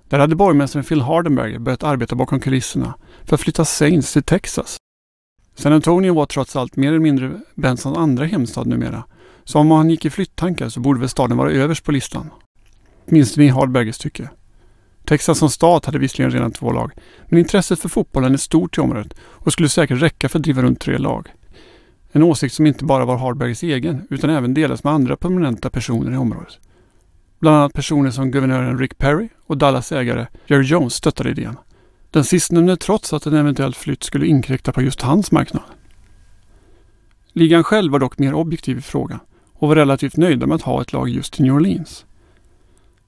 Där 0.09 0.18
hade 0.18 0.37
borgmästaren 0.37 0.85
Phil 0.85 1.00
Hardenberger 1.00 1.59
börjat 1.59 1.82
arbeta 1.82 2.14
bakom 2.14 2.40
kulisserna 2.40 2.94
för 3.25 3.35
att 3.35 3.40
flytta 3.40 3.64
Saints 3.64 4.12
till 4.12 4.23
Texas. 4.23 4.76
San 5.54 5.73
Antonio 5.73 6.14
var 6.14 6.26
trots 6.26 6.56
allt 6.56 6.76
mer 6.76 6.88
eller 6.88 6.99
mindre 6.99 7.40
Bensons 7.54 7.99
andra 7.99 8.25
hemstad 8.25 8.66
numera, 8.66 9.04
så 9.44 9.59
om 9.59 9.70
han 9.70 9.90
gick 9.90 10.04
i 10.04 10.11
flytttankar 10.11 10.68
så 10.68 10.80
borde 10.80 11.00
väl 11.00 11.09
staden 11.09 11.37
vara 11.37 11.52
överst 11.52 11.85
på 11.85 11.92
listan. 11.92 12.30
Åtminstone 13.09 13.47
i 13.47 13.49
Hardbergers 13.49 13.99
tycke. 13.99 14.28
Texas 15.04 15.38
som 15.38 15.50
stat 15.50 15.87
hade 15.87 15.99
visserligen 15.99 16.30
redan 16.30 16.52
två 16.52 16.73
lag, 16.73 16.92
men 17.28 17.38
intresset 17.38 17.80
för 17.80 17.88
fotbollen 17.88 18.32
är 18.32 18.38
stort 18.38 18.78
i 18.78 18.80
området 18.80 19.14
och 19.20 19.52
skulle 19.52 19.68
säkert 19.68 20.02
räcka 20.02 20.28
för 20.28 20.38
att 20.38 20.42
driva 20.42 20.62
runt 20.62 20.80
tre 20.80 20.99
lag. 20.99 21.28
En 22.12 22.23
åsikt 22.23 22.55
som 22.55 22.67
inte 22.67 22.85
bara 22.85 23.05
var 23.05 23.17
Hardbergs 23.17 23.62
egen 23.62 24.07
utan 24.11 24.31
även 24.31 24.55
delas 24.55 24.85
med 24.85 24.93
andra 24.93 25.17
prominenta 25.17 25.71
personer 25.71 26.12
i 26.12 26.17
området. 26.17 26.59
Bland 27.38 27.57
annat 27.57 27.73
personer 27.73 28.11
som 28.11 28.31
guvernören 28.31 28.79
Rick 28.79 28.99
Perry 28.99 29.29
och 29.47 29.57
Dallas 29.57 29.93
ägare 29.93 30.26
Jerry 30.47 30.64
Jones 30.64 30.95
stöttade 30.95 31.31
idén. 31.31 31.57
Den 32.11 32.25
sistnämnde 32.25 32.76
trots 32.76 33.12
att 33.12 33.26
en 33.26 33.35
eventuell 33.35 33.75
flytt 33.75 34.02
skulle 34.02 34.26
inkräkta 34.26 34.73
på 34.73 34.83
just 34.83 35.02
hans 35.02 35.33
marknad. 35.33 35.62
Ligan 37.33 37.64
själv 37.64 37.93
var 37.93 37.99
dock 37.99 38.19
mer 38.19 38.35
objektiv 38.35 38.79
i 38.79 38.81
frågan 38.81 39.21
och 39.55 39.69
var 39.69 39.76
relativt 39.76 40.17
nöjda 40.17 40.47
med 40.47 40.55
att 40.55 40.62
ha 40.62 40.83
ett 40.83 40.93
lag 40.93 41.09
just 41.09 41.40
i 41.40 41.43
New 41.43 41.55
Orleans. 41.55 42.07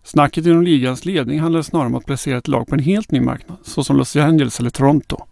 Snacket 0.04 0.46
inom 0.46 0.62
ligans 0.62 1.04
ledning 1.04 1.40
handlade 1.40 1.64
snarare 1.64 1.86
om 1.86 1.94
att 1.94 2.06
placera 2.06 2.38
ett 2.38 2.48
lag 2.48 2.66
på 2.66 2.74
en 2.74 2.80
helt 2.80 3.10
ny 3.10 3.20
marknad, 3.20 3.58
såsom 3.62 3.96
Los 3.96 4.16
Angeles 4.16 4.60
eller 4.60 4.70
Toronto. 4.70 5.26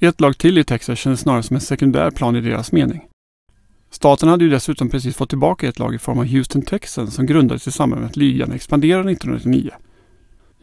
Ett 0.00 0.20
lag 0.20 0.38
till 0.38 0.58
i 0.58 0.64
Texas 0.64 0.98
kändes 0.98 1.20
snarare 1.20 1.42
som 1.42 1.56
en 1.56 1.60
sekundär 1.60 2.10
plan 2.10 2.36
i 2.36 2.40
deras 2.40 2.72
mening. 2.72 3.04
Staten 3.90 4.28
hade 4.28 4.44
ju 4.44 4.50
dessutom 4.50 4.88
precis 4.88 5.16
fått 5.16 5.28
tillbaka 5.28 5.68
ett 5.68 5.78
lag 5.78 5.94
i 5.94 5.98
form 5.98 6.18
av 6.18 6.24
Houston 6.24 6.62
Texans 6.62 7.14
som 7.14 7.26
grundades 7.26 7.68
i 7.68 7.72
samband 7.72 8.02
med 8.02 8.10
att 8.10 8.16
ligan 8.16 8.52
expanderade 8.52 9.12
1999. 9.12 9.70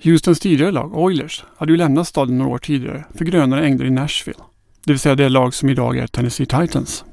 Houstons 0.04 0.39
tidigare 0.39 0.72
lag, 0.72 0.98
Oilers, 0.98 1.44
hade 1.58 1.72
ju 1.72 1.77
lämnat 1.77 2.08
staden 2.08 2.38
några 2.38 2.51
år 2.51 2.58
tidigare 2.58 3.04
för 3.13 3.25
grönare 3.25 3.65
ängder 3.65 3.86
i 3.86 3.89
Nashville. 3.89 4.39
Det 4.86 4.92
vill 4.92 5.00
säga 5.00 5.15
det 5.15 5.30
lag 5.30 5.54
som 5.54 5.70
idag 5.70 5.98
är 5.98 6.08
Tennessee 6.08 6.46
Titans. 6.46 7.06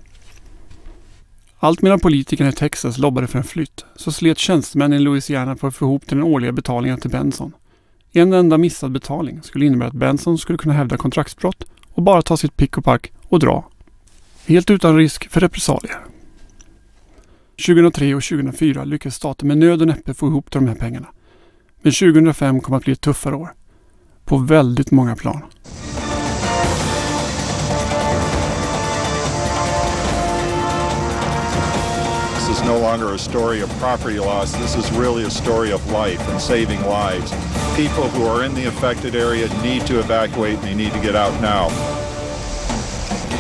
Allt 1.59 1.83
medan 1.83 2.01
politikerna 2.01 2.51
i 2.51 2.53
Texas 2.53 2.99
lobbade 2.99 3.27
för 3.27 3.39
en 3.39 3.45
flytt 3.45 3.85
så 3.97 4.13
slet 4.13 4.39
tjänstemän 4.39 4.93
i 4.93 4.99
Louisiana 4.99 5.57
för 5.57 5.69
att 5.69 5.75
få 5.75 5.85
ihop 5.85 6.07
till 6.07 6.17
den 6.17 6.27
årliga 6.27 6.53
betalningen 6.53 7.01
till 7.01 7.11
Benson. 7.11 7.53
En 8.13 8.33
enda 8.33 8.59
missad 8.59 8.93
betalning 8.93 9.43
skulle 9.43 9.67
innebära 9.67 9.89
att 9.89 9.95
Benson 9.95 10.39
skulle 10.39 10.59
kunna 10.59 10.75
hävda 10.75 10.97
kontraktsbrott 10.97 11.65
och 11.95 12.03
bara 12.03 12.23
ta 12.23 12.37
sitt 12.37 12.57
pick 12.57 12.79
och 12.79 12.85
pack 12.85 13.13
och 13.29 13.39
dra. 13.39 13.69
Helt 14.47 14.71
utan 14.71 14.97
risk 14.97 15.29
för 15.31 15.41
repressalier. 15.41 15.99
2003 17.67 18.15
och 18.15 18.23
2004 18.23 18.85
lyckades 18.85 19.15
staten 19.15 19.49
med 19.49 19.59
nöd 19.59 19.81
och 19.81 19.89
näppe 19.89 20.15
få 20.15 20.27
ihop 20.27 20.51
de 20.51 20.69
här 20.69 20.75
pengarna. 20.75 21.09
Men 21.83 21.93
2005 21.93 22.61
kommer 22.61 22.79
att 22.79 22.85
bli 22.85 22.93
ett 22.93 23.01
tuffare 23.01 23.37
år. 23.37 23.55
På 24.25 24.37
väldigt 24.37 24.91
många 24.91 25.17
plan. 25.17 25.43
Is 32.53 32.63
no 32.65 32.79
longer 32.79 33.15
a 33.15 33.19
story 33.19 33.63
of 33.63 33.71
property 33.81 34.19
loss. 34.19 34.53
This 34.53 34.77
is 34.77 34.99
really 34.99 35.25
a 35.25 35.31
story 35.31 35.73
of 35.73 35.93
life 35.93 36.31
and 36.31 36.41
saving 36.41 36.81
lives. 36.81 37.33
People 37.77 38.05
who 38.05 38.27
are 38.27 38.47
in 38.47 38.55
the 38.55 38.67
affected 38.69 39.15
area 39.15 39.49
need 39.63 39.87
to 39.87 39.99
evacuate 39.99 40.55
and 40.55 40.63
they 40.63 40.75
need 40.75 40.93
to 40.93 41.01
get 41.01 41.15
out 41.15 41.41
now. 41.41 41.69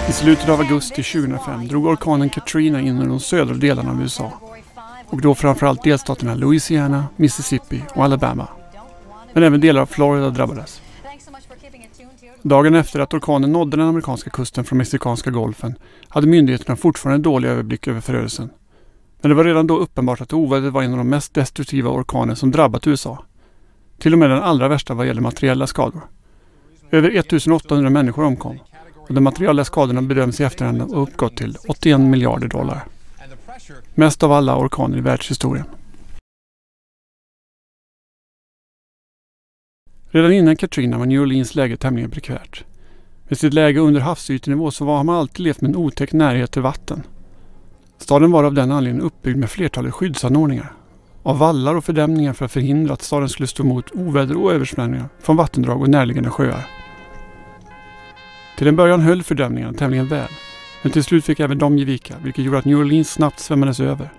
I 0.09 0.12
slutet 0.12 0.49
av 0.49 0.61
augusti 0.61 1.02
2005 1.02 1.69
drog 1.69 1.87
orkanen 1.87 2.31
Katrina 2.31 2.81
in 2.81 3.02
i 3.02 3.07
de 3.07 3.21
södra 3.21 3.54
delarna 3.54 3.90
av 3.90 4.02
USA. 4.02 4.33
Och 5.07 5.21
då 5.21 5.35
framförallt 5.35 5.83
delstaterna 5.83 6.35
Louisiana, 6.35 7.07
Mississippi 7.16 7.85
och 7.95 8.04
Alabama. 8.04 8.49
Men 9.33 9.42
även 9.42 9.61
delar 9.61 9.81
av 9.81 9.87
Florida 9.87 10.31
drabbades. 10.31 10.81
Dagen 12.42 12.75
efter 12.75 13.00
att 13.00 13.14
orkanen 13.14 13.52
nådde 13.52 13.76
den 13.76 13.87
amerikanska 13.87 14.31
kusten 14.31 14.64
från 14.64 14.78
Mexikanska 14.78 15.31
golfen 15.31 15.75
hade 16.09 16.26
myndigheterna 16.26 16.76
fortfarande 16.76 17.23
dålig 17.23 17.49
överblick 17.49 17.88
över 17.88 18.00
förödelsen. 18.00 18.50
Men 19.23 19.29
det 19.29 19.35
var 19.35 19.45
redan 19.45 19.67
då 19.67 19.79
uppenbart 19.79 20.21
att 20.21 20.33
ovädret 20.33 20.73
var 20.73 20.83
en 20.83 20.93
av 20.93 20.99
de 20.99 21.09
mest 21.09 21.35
destruktiva 21.35 21.91
orkaner 21.91 22.35
som 22.35 22.50
drabbat 22.50 22.87
USA. 22.87 23.25
Till 23.99 24.12
och 24.12 24.19
med 24.19 24.31
den 24.31 24.43
allra 24.43 24.69
värsta 24.69 24.95
vad 24.95 25.07
gäller 25.07 25.21
materiella 25.21 25.67
skador. 25.67 26.00
Över 26.91 27.11
1800 27.11 27.91
människor 27.91 28.25
omkom 28.25 28.59
och 28.97 29.14
de 29.14 29.21
materiella 29.21 29.64
skadorna 29.64 30.02
bedöms 30.02 30.41
i 30.41 30.45
efterhand 30.45 30.81
ha 30.81 30.97
uppgått 30.97 31.37
till 31.37 31.57
81 31.69 32.00
miljarder 32.00 32.49
dollar. 32.49 32.85
Mest 33.95 34.23
av 34.23 34.33
alla 34.33 34.57
orkaner 34.57 34.99
i 34.99 35.00
världshistorien. 35.00 35.67
Redan 40.11 40.33
innan 40.33 40.57
Katrina 40.57 40.99
var 40.99 41.07
New 41.07 41.21
Orleans 41.21 41.55
läge 41.55 41.76
tämligen 41.76 42.11
prekärt. 42.11 42.64
Med 43.29 43.38
sitt 43.38 43.55
läge 43.55 43.81
under 43.81 44.00
havsytenivå 44.00 44.71
så 44.71 44.87
har 44.87 45.05
man 45.05 45.17
alltid 45.17 45.41
levt 45.41 45.61
med 45.61 45.69
en 45.69 45.76
otäck 45.76 46.12
närhet 46.12 46.50
till 46.50 46.62
vatten. 46.62 47.02
Staden 48.03 48.31
var 48.31 48.45
av 48.45 48.55
den 48.55 48.73
anledningen 48.73 49.07
uppbyggd 49.07 49.39
med 49.39 49.51
flertalet 49.51 49.95
skyddsanordningar. 49.95 50.73
Av 51.23 51.39
vallar 51.39 51.75
och 51.75 51.85
fördämningar 51.85 52.33
för 52.33 52.45
att 52.45 52.53
förhindra 52.53 52.95
att 52.95 53.03
staden 53.03 53.29
skulle 53.29 53.47
stå 53.47 53.63
emot 53.63 53.91
oväder 53.93 54.37
och 54.37 54.53
översvämningar 54.53 55.09
från 55.21 55.37
vattendrag 55.37 55.81
och 55.81 55.89
närliggande 55.89 56.31
sjöar. 56.31 56.67
Till 58.59 58.69
en 58.69 58.77
början 58.77 59.01
höll 59.01 59.23
fördämningarna 59.23 59.73
tämligen 59.73 60.09
väl, 60.09 60.29
men 60.83 60.93
till 60.93 61.05
slut 61.05 61.25
fick 61.25 61.41
även 61.41 61.59
de 61.59 61.79
ge 61.79 61.85
vika, 61.85 62.15
vilket 62.23 62.45
gjorde 62.45 62.59
att 62.59 62.65
New 62.65 62.79
Orleans 62.79 63.11
snabbt 63.11 63.39
svämmades 63.39 63.81
över. 63.81 64.13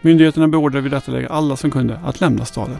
Myndigheterna 0.00 0.48
beordrade 0.48 0.82
vid 0.82 0.92
detta 0.92 1.12
läge 1.12 1.28
alla 1.28 1.56
som 1.56 1.70
kunde 1.70 2.00
att 2.04 2.20
lämna 2.20 2.44
staden. 2.44 2.78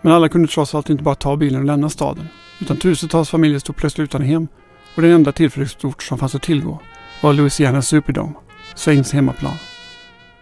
Men 0.00 0.12
alla 0.12 0.28
kunde 0.28 0.48
trots 0.48 0.74
allt 0.74 0.90
inte 0.90 1.02
bara 1.02 1.14
ta 1.14 1.36
bilen 1.36 1.60
och 1.60 1.66
lämna 1.66 1.88
staden, 1.88 2.28
utan 2.60 2.76
tusentals 2.76 3.30
familjer 3.30 3.58
stod 3.58 3.76
plötsligt 3.76 4.04
utan 4.04 4.22
hem 4.22 4.48
och 4.96 5.02
den 5.02 5.10
enda 5.10 5.32
tillflyktsort 5.32 6.02
som 6.02 6.18
fanns 6.18 6.34
att 6.34 6.42
tillgå 6.42 6.78
var 7.22 7.32
Louisiana 7.32 7.82
Superdome, 7.82 8.32
Saints 8.74 9.12
hemmaplan. 9.12 9.54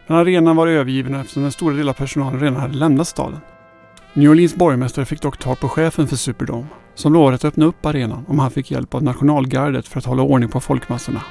Men 0.06 0.16
arenan 0.16 0.56
var 0.56 0.66
övergiven 0.66 1.14
eftersom 1.14 1.44
en 1.44 1.52
stor 1.52 1.72
del 1.72 1.88
av 1.88 1.92
personalen 1.92 2.40
redan 2.40 2.60
hade 2.60 2.74
lämnat 2.74 3.08
staden. 3.08 3.40
New 4.12 4.30
Orleans 4.30 4.54
borgmästare 4.54 5.04
fick 5.04 5.22
dock 5.22 5.38
tag 5.38 5.60
på 5.60 5.68
chefen 5.68 6.06
för 6.06 6.16
Superdome 6.16 6.66
som 6.94 7.12
lovade 7.12 7.34
att 7.34 7.44
öppna 7.44 7.64
upp 7.64 7.86
arenan 7.86 8.24
om 8.28 8.38
han 8.38 8.50
fick 8.50 8.70
hjälp 8.70 8.94
av 8.94 9.02
nationalgardet 9.02 9.88
för 9.88 9.98
att 9.98 10.04
hålla 10.04 10.22
ordning 10.22 10.48
på 10.48 10.60
folkmassorna. 10.60 11.22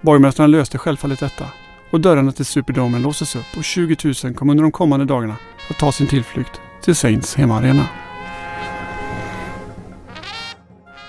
Borgmästaren 0.00 0.50
löste 0.50 0.78
självfallet 0.78 1.20
detta 1.20 1.44
och 1.90 2.00
dörrarna 2.00 2.32
till 2.32 2.44
Superdomen 2.44 3.02
låses 3.02 3.36
upp 3.36 3.56
och 3.56 3.64
20 3.64 3.96
000 4.24 4.34
kom 4.34 4.50
under 4.50 4.62
de 4.62 4.72
kommande 4.72 5.06
dagarna 5.06 5.36
att 5.70 5.78
ta 5.78 5.92
sin 5.92 6.06
tillflykt 6.06 6.60
till 6.82 6.94
Saints 6.94 7.36
hemmaarena. 7.36 7.86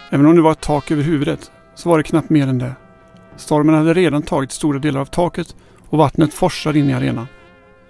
Även 0.09 0.25
om 0.25 0.35
det 0.35 0.41
var 0.41 0.51
ett 0.51 0.61
tak 0.61 0.91
över 0.91 1.03
huvudet 1.03 1.51
så 1.75 1.89
var 1.89 1.97
det 1.97 2.03
knappt 2.03 2.29
mer 2.29 2.47
än 2.47 2.59
det. 2.59 2.73
Stormen 3.41 3.75
hade 3.75 3.93
redan 3.93 4.21
tagit 4.21 4.51
stora 4.51 4.79
delar 4.79 5.01
av 5.01 5.05
taket 5.05 5.55
och 5.89 5.97
vattnet 5.97 6.33
forsade 6.33 6.79
in 6.79 6.89
i 6.89 6.93
arenan. 6.93 7.27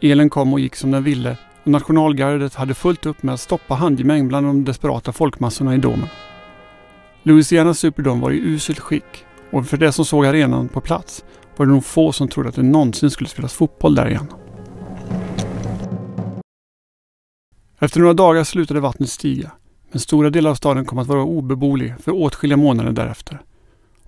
Elen 0.02 0.30
kom 0.30 0.54
och 0.54 0.60
gick 0.60 0.76
som 0.76 0.92
den 0.92 1.04
ville 1.04 1.38
och 1.64 1.68
nationalgardet 1.68 2.56
hade 2.56 2.74
fullt 2.74 3.06
upp 3.06 3.24
med 3.24 3.34
att 3.34 3.40
stoppa 3.40 3.74
handgemäng 3.74 4.28
bland 4.28 4.46
de 4.46 4.64
desperata 4.64 5.12
folkmassorna 5.12 5.76
i 5.76 5.78
domen. 5.78 6.08
Louisiana 7.24 7.74
Superdome 7.74 8.22
var 8.22 8.32
i 8.32 8.38
uselt 8.38 8.80
skick 8.80 9.26
och 9.52 9.68
för 9.68 9.78
det 9.78 9.92
som 9.92 10.06
såg 10.06 10.26
arenan 10.26 10.68
på 10.68 10.82
plats 10.82 11.26
var 11.58 11.66
det 11.66 11.72
nog 11.72 11.86
få 11.86 12.12
som 12.12 12.28
trodde 12.28 12.50
att 12.50 12.56
det 12.56 12.64
någonsin 12.64 13.12
skulle 13.12 13.30
spelas 13.30 13.54
fotboll 13.54 13.96
där 13.96 14.08
igen. 14.10 14.28
Efter 17.80 18.00
några 18.00 18.14
dagar 18.14 18.44
slutade 18.44 18.80
vattnet 18.80 19.10
stiga, 19.10 19.52
men 19.92 20.00
stora 20.00 20.30
delar 20.30 20.52
av 20.52 20.56
staden 20.56 20.86
kom 20.86 21.00
att 21.00 21.08
vara 21.08 21.24
obeboelig 21.24 21.94
för 22.00 22.12
åtskilliga 22.12 22.58
månader 22.58 22.92
därefter. 22.92 23.42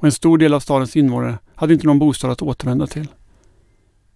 Och 0.03 0.07
en 0.07 0.11
stor 0.11 0.37
del 0.37 0.53
av 0.53 0.59
stadens 0.59 0.95
invånare 0.95 1.37
hade 1.55 1.73
inte 1.73 1.87
någon 1.87 1.99
bostad 1.99 2.31
att 2.31 2.41
återvända 2.41 2.87
till. 2.87 3.07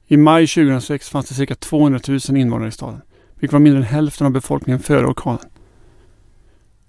I 0.07 0.17
maj 0.17 0.47
2006 0.47 1.09
fanns 1.09 1.29
det 1.29 1.35
cirka 1.35 1.55
200 1.55 1.99
000 2.07 2.19
invånare 2.37 2.67
i 2.67 2.71
staden, 2.71 3.01
vilket 3.35 3.53
var 3.53 3.59
mindre 3.59 3.79
än 3.79 3.87
hälften 3.87 4.27
av 4.27 4.33
befolkningen 4.33 4.79
före 4.79 5.07
orkanen. 5.07 5.39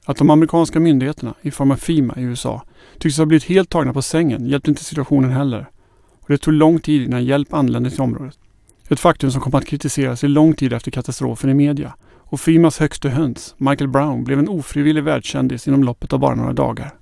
Att 0.05 0.17
de 0.17 0.31
amerikanska 0.31 0.81
myndigheterna, 0.81 1.35
i 1.43 1.51
form 1.51 1.71
av 1.71 1.77
FEMA 1.77 2.15
i 2.17 2.23
USA, 2.23 2.63
tycks 2.99 3.19
ha 3.19 3.27
blivit 3.27 3.45
helt 3.45 3.71
tagna 3.71 3.93
på 3.93 4.03
sängen 4.03 4.47
hjälpte 4.47 4.71
inte 4.71 4.85
situationen 4.85 5.31
heller. 5.31 5.71
Och 6.21 6.29
det 6.29 6.39
tog 6.39 6.55
lång 6.55 6.81
tid 6.81 7.03
innan 7.03 7.25
hjälp 7.25 7.55
anlände 7.55 7.91
till 7.91 8.01
området. 8.01 8.39
Ett 8.89 9.01
faktum 9.01 9.31
som 9.31 9.41
kom 9.41 9.55
att 9.55 9.67
kritiseras 9.67 10.25
i 10.25 10.29
lång 10.29 10.55
tid 10.55 10.73
efter 10.73 10.91
katastrofen 10.91 11.51
i 11.51 11.55
media. 11.55 11.95
Och 12.15 12.41
FEMAs 12.41 12.79
högste 12.79 13.09
höns, 13.09 13.55
Michael 13.59 13.91
Brown, 13.91 14.25
blev 14.25 14.39
en 14.39 14.49
ofrivillig 14.49 15.05
världskändis 15.05 15.69
inom 15.69 15.85
loppet 15.85 16.13
av 16.13 16.19
bara 16.19 16.35
några 16.35 16.53
dagar. 16.53 16.98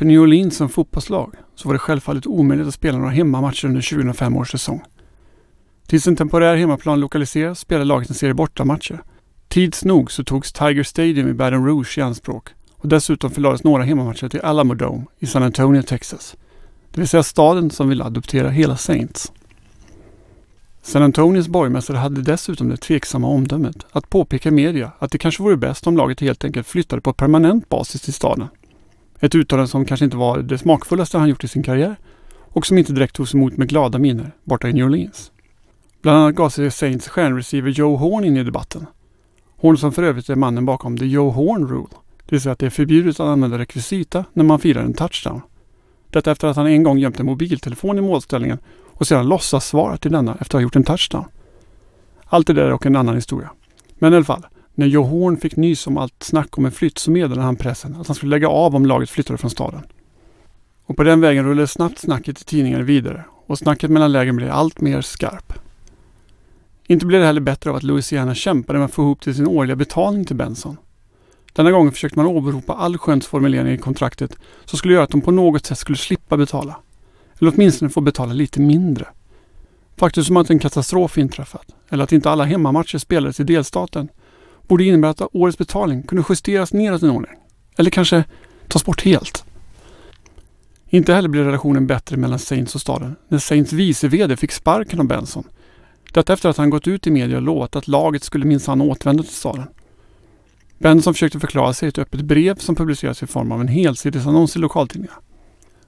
För 0.00 0.04
New 0.04 0.20
Orleans 0.20 0.56
som 0.56 0.68
fotbollslag 0.68 1.34
så 1.54 1.68
var 1.68 1.72
det 1.74 1.78
självfallet 1.78 2.26
omöjligt 2.26 2.68
att 2.68 2.74
spela 2.74 2.98
några 2.98 3.10
hemmamatcher 3.10 3.68
under 3.68 3.90
2005 3.90 4.36
års 4.36 4.50
säsong. 4.50 4.82
Tills 5.86 6.06
en 6.06 6.16
temporär 6.16 6.56
hemmaplan 6.56 7.00
lokaliserades 7.00 7.58
spelade 7.58 7.84
laget 7.84 8.08
en 8.08 8.14
serie 8.14 8.34
bortamatcher. 8.34 9.02
Tids 9.48 9.84
nog 9.84 10.12
så 10.12 10.24
togs 10.24 10.52
Tiger 10.52 10.82
Stadium 10.82 11.28
i 11.28 11.32
Baton 11.32 11.66
Rouge 11.66 11.98
i 11.98 12.00
anspråk 12.00 12.48
och 12.76 12.88
dessutom 12.88 13.30
förlades 13.30 13.64
några 13.64 13.82
hemmamatcher 13.82 14.28
till 14.28 14.40
Alamo 14.40 14.74
Dome 14.74 15.04
i 15.18 15.26
San 15.26 15.42
Antonio, 15.42 15.82
Texas. 15.82 16.36
Det 16.90 17.00
vill 17.00 17.08
säga 17.08 17.22
staden 17.22 17.70
som 17.70 17.88
ville 17.88 18.04
adoptera 18.04 18.48
hela 18.48 18.76
Saints. 18.76 19.32
San 20.82 21.02
Antonios 21.02 21.48
borgmästare 21.48 21.96
hade 21.96 22.22
dessutom 22.22 22.68
det 22.68 22.76
tveksamma 22.76 23.28
omdömet 23.28 23.86
att 23.92 24.10
påpeka 24.10 24.48
i 24.48 24.52
media 24.52 24.92
att 24.98 25.12
det 25.12 25.18
kanske 25.18 25.42
vore 25.42 25.56
bäst 25.56 25.86
om 25.86 25.96
laget 25.96 26.20
helt 26.20 26.44
enkelt 26.44 26.66
flyttade 26.66 27.02
på 27.02 27.12
permanent 27.12 27.68
basis 27.68 28.00
till 28.00 28.14
staden. 28.14 28.48
Ett 29.20 29.34
uttalande 29.34 29.68
som 29.68 29.84
kanske 29.84 30.04
inte 30.04 30.16
var 30.16 30.38
det 30.38 30.58
smakfullaste 30.58 31.18
han 31.18 31.28
gjort 31.28 31.44
i 31.44 31.48
sin 31.48 31.62
karriär 31.62 31.96
och 32.38 32.66
som 32.66 32.78
inte 32.78 32.92
direkt 32.92 33.14
togs 33.14 33.34
emot 33.34 33.56
med 33.56 33.68
glada 33.68 33.98
miner 33.98 34.30
borta 34.44 34.68
i 34.68 34.72
New 34.72 34.86
Orleans. 34.86 35.32
Bland 36.02 36.18
annat 36.18 36.34
gav 36.34 36.48
sig 36.48 36.70
Saints 36.70 37.08
stjärnreceiver 37.08 37.70
Joe 37.70 37.96
Horn 37.96 38.24
in 38.24 38.36
i 38.36 38.44
debatten. 38.44 38.86
Horn 39.56 39.76
som 39.76 39.92
för 39.92 40.02
övrigt 40.02 40.28
är 40.28 40.36
mannen 40.36 40.66
bakom 40.66 40.98
The 40.98 41.06
Joe 41.06 41.30
Horn 41.30 41.68
Rule, 41.68 41.88
det 42.26 42.34
vill 42.34 42.40
säga 42.40 42.52
att 42.52 42.58
det 42.58 42.66
är 42.66 42.70
förbjudet 42.70 43.20
att 43.20 43.26
använda 43.26 43.58
rekvisita 43.58 44.24
när 44.32 44.44
man 44.44 44.58
firar 44.58 44.82
en 44.82 44.94
touchdown. 44.94 45.40
Detta 46.10 46.30
efter 46.30 46.48
att 46.48 46.56
han 46.56 46.66
en 46.66 46.82
gång 46.82 46.98
gömt 46.98 47.20
en 47.20 47.26
mobiltelefon 47.26 47.98
i 47.98 48.00
målställningen 48.00 48.58
och 48.86 49.06
sedan 49.06 49.28
låtsas 49.28 49.66
svara 49.66 49.96
till 49.96 50.12
denna 50.12 50.32
efter 50.32 50.44
att 50.44 50.52
ha 50.52 50.60
gjort 50.60 50.76
en 50.76 50.84
touchdown. 50.84 51.24
Allt 52.24 52.46
det 52.46 52.52
där 52.52 52.62
är 52.62 52.70
dock 52.70 52.86
en 52.86 52.96
annan 52.96 53.14
historia. 53.14 53.50
Men 53.98 54.12
i 54.12 54.16
alla 54.16 54.24
fall, 54.24 54.46
när 54.74 54.86
Joe 54.86 55.04
Horn 55.04 55.36
fick 55.36 55.56
nys 55.56 55.86
om 55.86 55.96
allt 55.96 56.22
snack 56.22 56.58
om 56.58 56.64
en 56.64 56.72
flytt 56.72 56.98
så 56.98 57.10
meddelade 57.10 57.42
han 57.42 57.56
pressen 57.56 57.96
att 57.96 58.06
han 58.06 58.16
skulle 58.16 58.30
lägga 58.30 58.48
av 58.48 58.76
om 58.76 58.86
laget 58.86 59.10
flyttade 59.10 59.38
från 59.38 59.50
staden. 59.50 59.82
Och 60.86 60.96
på 60.96 61.02
den 61.02 61.20
vägen 61.20 61.44
rullade 61.44 61.66
snabbt 61.66 61.98
snacket 61.98 62.40
i 62.40 62.44
tidningarna 62.44 62.84
vidare 62.84 63.24
och 63.46 63.58
snacket 63.58 63.90
mellan 63.90 64.12
lägren 64.12 64.36
blev 64.36 64.50
allt 64.50 64.80
mer 64.80 65.00
skarp. 65.00 65.52
Inte 66.86 67.06
blev 67.06 67.20
det 67.20 67.26
heller 67.26 67.40
bättre 67.40 67.70
av 67.70 67.76
att 67.76 67.82
Louisiana 67.82 68.34
kämpade 68.34 68.78
med 68.78 68.86
att 68.86 68.94
få 68.94 69.02
ihop 69.02 69.20
till 69.20 69.34
sin 69.34 69.46
årliga 69.46 69.76
betalning 69.76 70.24
till 70.24 70.36
Benson. 70.36 70.76
Denna 71.52 71.70
gången 71.70 71.92
försökte 71.92 72.18
man 72.18 72.26
åberopa 72.26 72.72
allsköns 72.72 73.26
formuleringar 73.26 73.74
i 73.74 73.78
kontraktet 73.78 74.36
som 74.64 74.78
skulle 74.78 74.94
göra 74.94 75.04
att 75.04 75.10
de 75.10 75.20
på 75.20 75.30
något 75.30 75.66
sätt 75.66 75.78
skulle 75.78 75.98
slippa 75.98 76.36
betala. 76.36 76.76
Eller 77.38 77.52
åtminstone 77.54 77.90
få 77.90 78.00
betala 78.00 78.32
lite 78.32 78.60
mindre. 78.60 79.06
Faktum 79.96 80.24
som 80.24 80.36
att 80.36 80.50
en 80.50 80.58
katastrof 80.58 81.18
inträffat, 81.18 81.66
eller 81.88 82.04
att 82.04 82.12
inte 82.12 82.30
alla 82.30 82.44
hemmamatcher 82.44 82.98
spelades 82.98 83.40
i 83.40 83.44
delstaten, 83.44 84.08
borde 84.70 84.84
innebära 84.84 85.10
att 85.10 85.22
årets 85.32 85.58
betalning 85.58 86.02
kunde 86.02 86.24
justeras 86.28 86.72
neråt 86.72 87.02
en 87.02 87.10
ordning. 87.10 87.32
Eller 87.76 87.90
kanske 87.90 88.24
tas 88.68 88.84
bort 88.84 89.04
helt. 89.04 89.44
Inte 90.88 91.14
heller 91.14 91.28
blev 91.28 91.44
relationen 91.44 91.86
bättre 91.86 92.16
mellan 92.16 92.38
Saints 92.38 92.74
och 92.74 92.80
staden 92.80 93.16
när 93.28 93.38
Saints 93.38 93.72
vice 93.72 94.08
VD 94.08 94.36
fick 94.36 94.52
sparken 94.52 95.00
av 95.00 95.06
Benson. 95.06 95.44
Detta 96.12 96.32
efter 96.32 96.48
att 96.48 96.56
han 96.56 96.70
gått 96.70 96.88
ut 96.88 97.06
i 97.06 97.10
media 97.10 97.36
och 97.36 97.42
lovat 97.42 97.76
att 97.76 97.88
laget 97.88 98.24
skulle 98.24 98.44
minsann 98.44 98.80
återvända 98.80 99.22
till 99.22 99.32
staden. 99.32 99.66
Benson 100.78 101.14
försökte 101.14 101.40
förklara 101.40 101.72
sig 101.72 101.86
i 101.86 101.88
ett 101.88 101.98
öppet 101.98 102.20
brev 102.20 102.56
som 102.56 102.74
publicerades 102.74 103.22
i 103.22 103.26
form 103.26 103.52
av 103.52 103.60
en 103.60 103.68
helsidesannons 103.68 104.56
i 104.56 104.58
lokaltidningarna. 104.58 105.18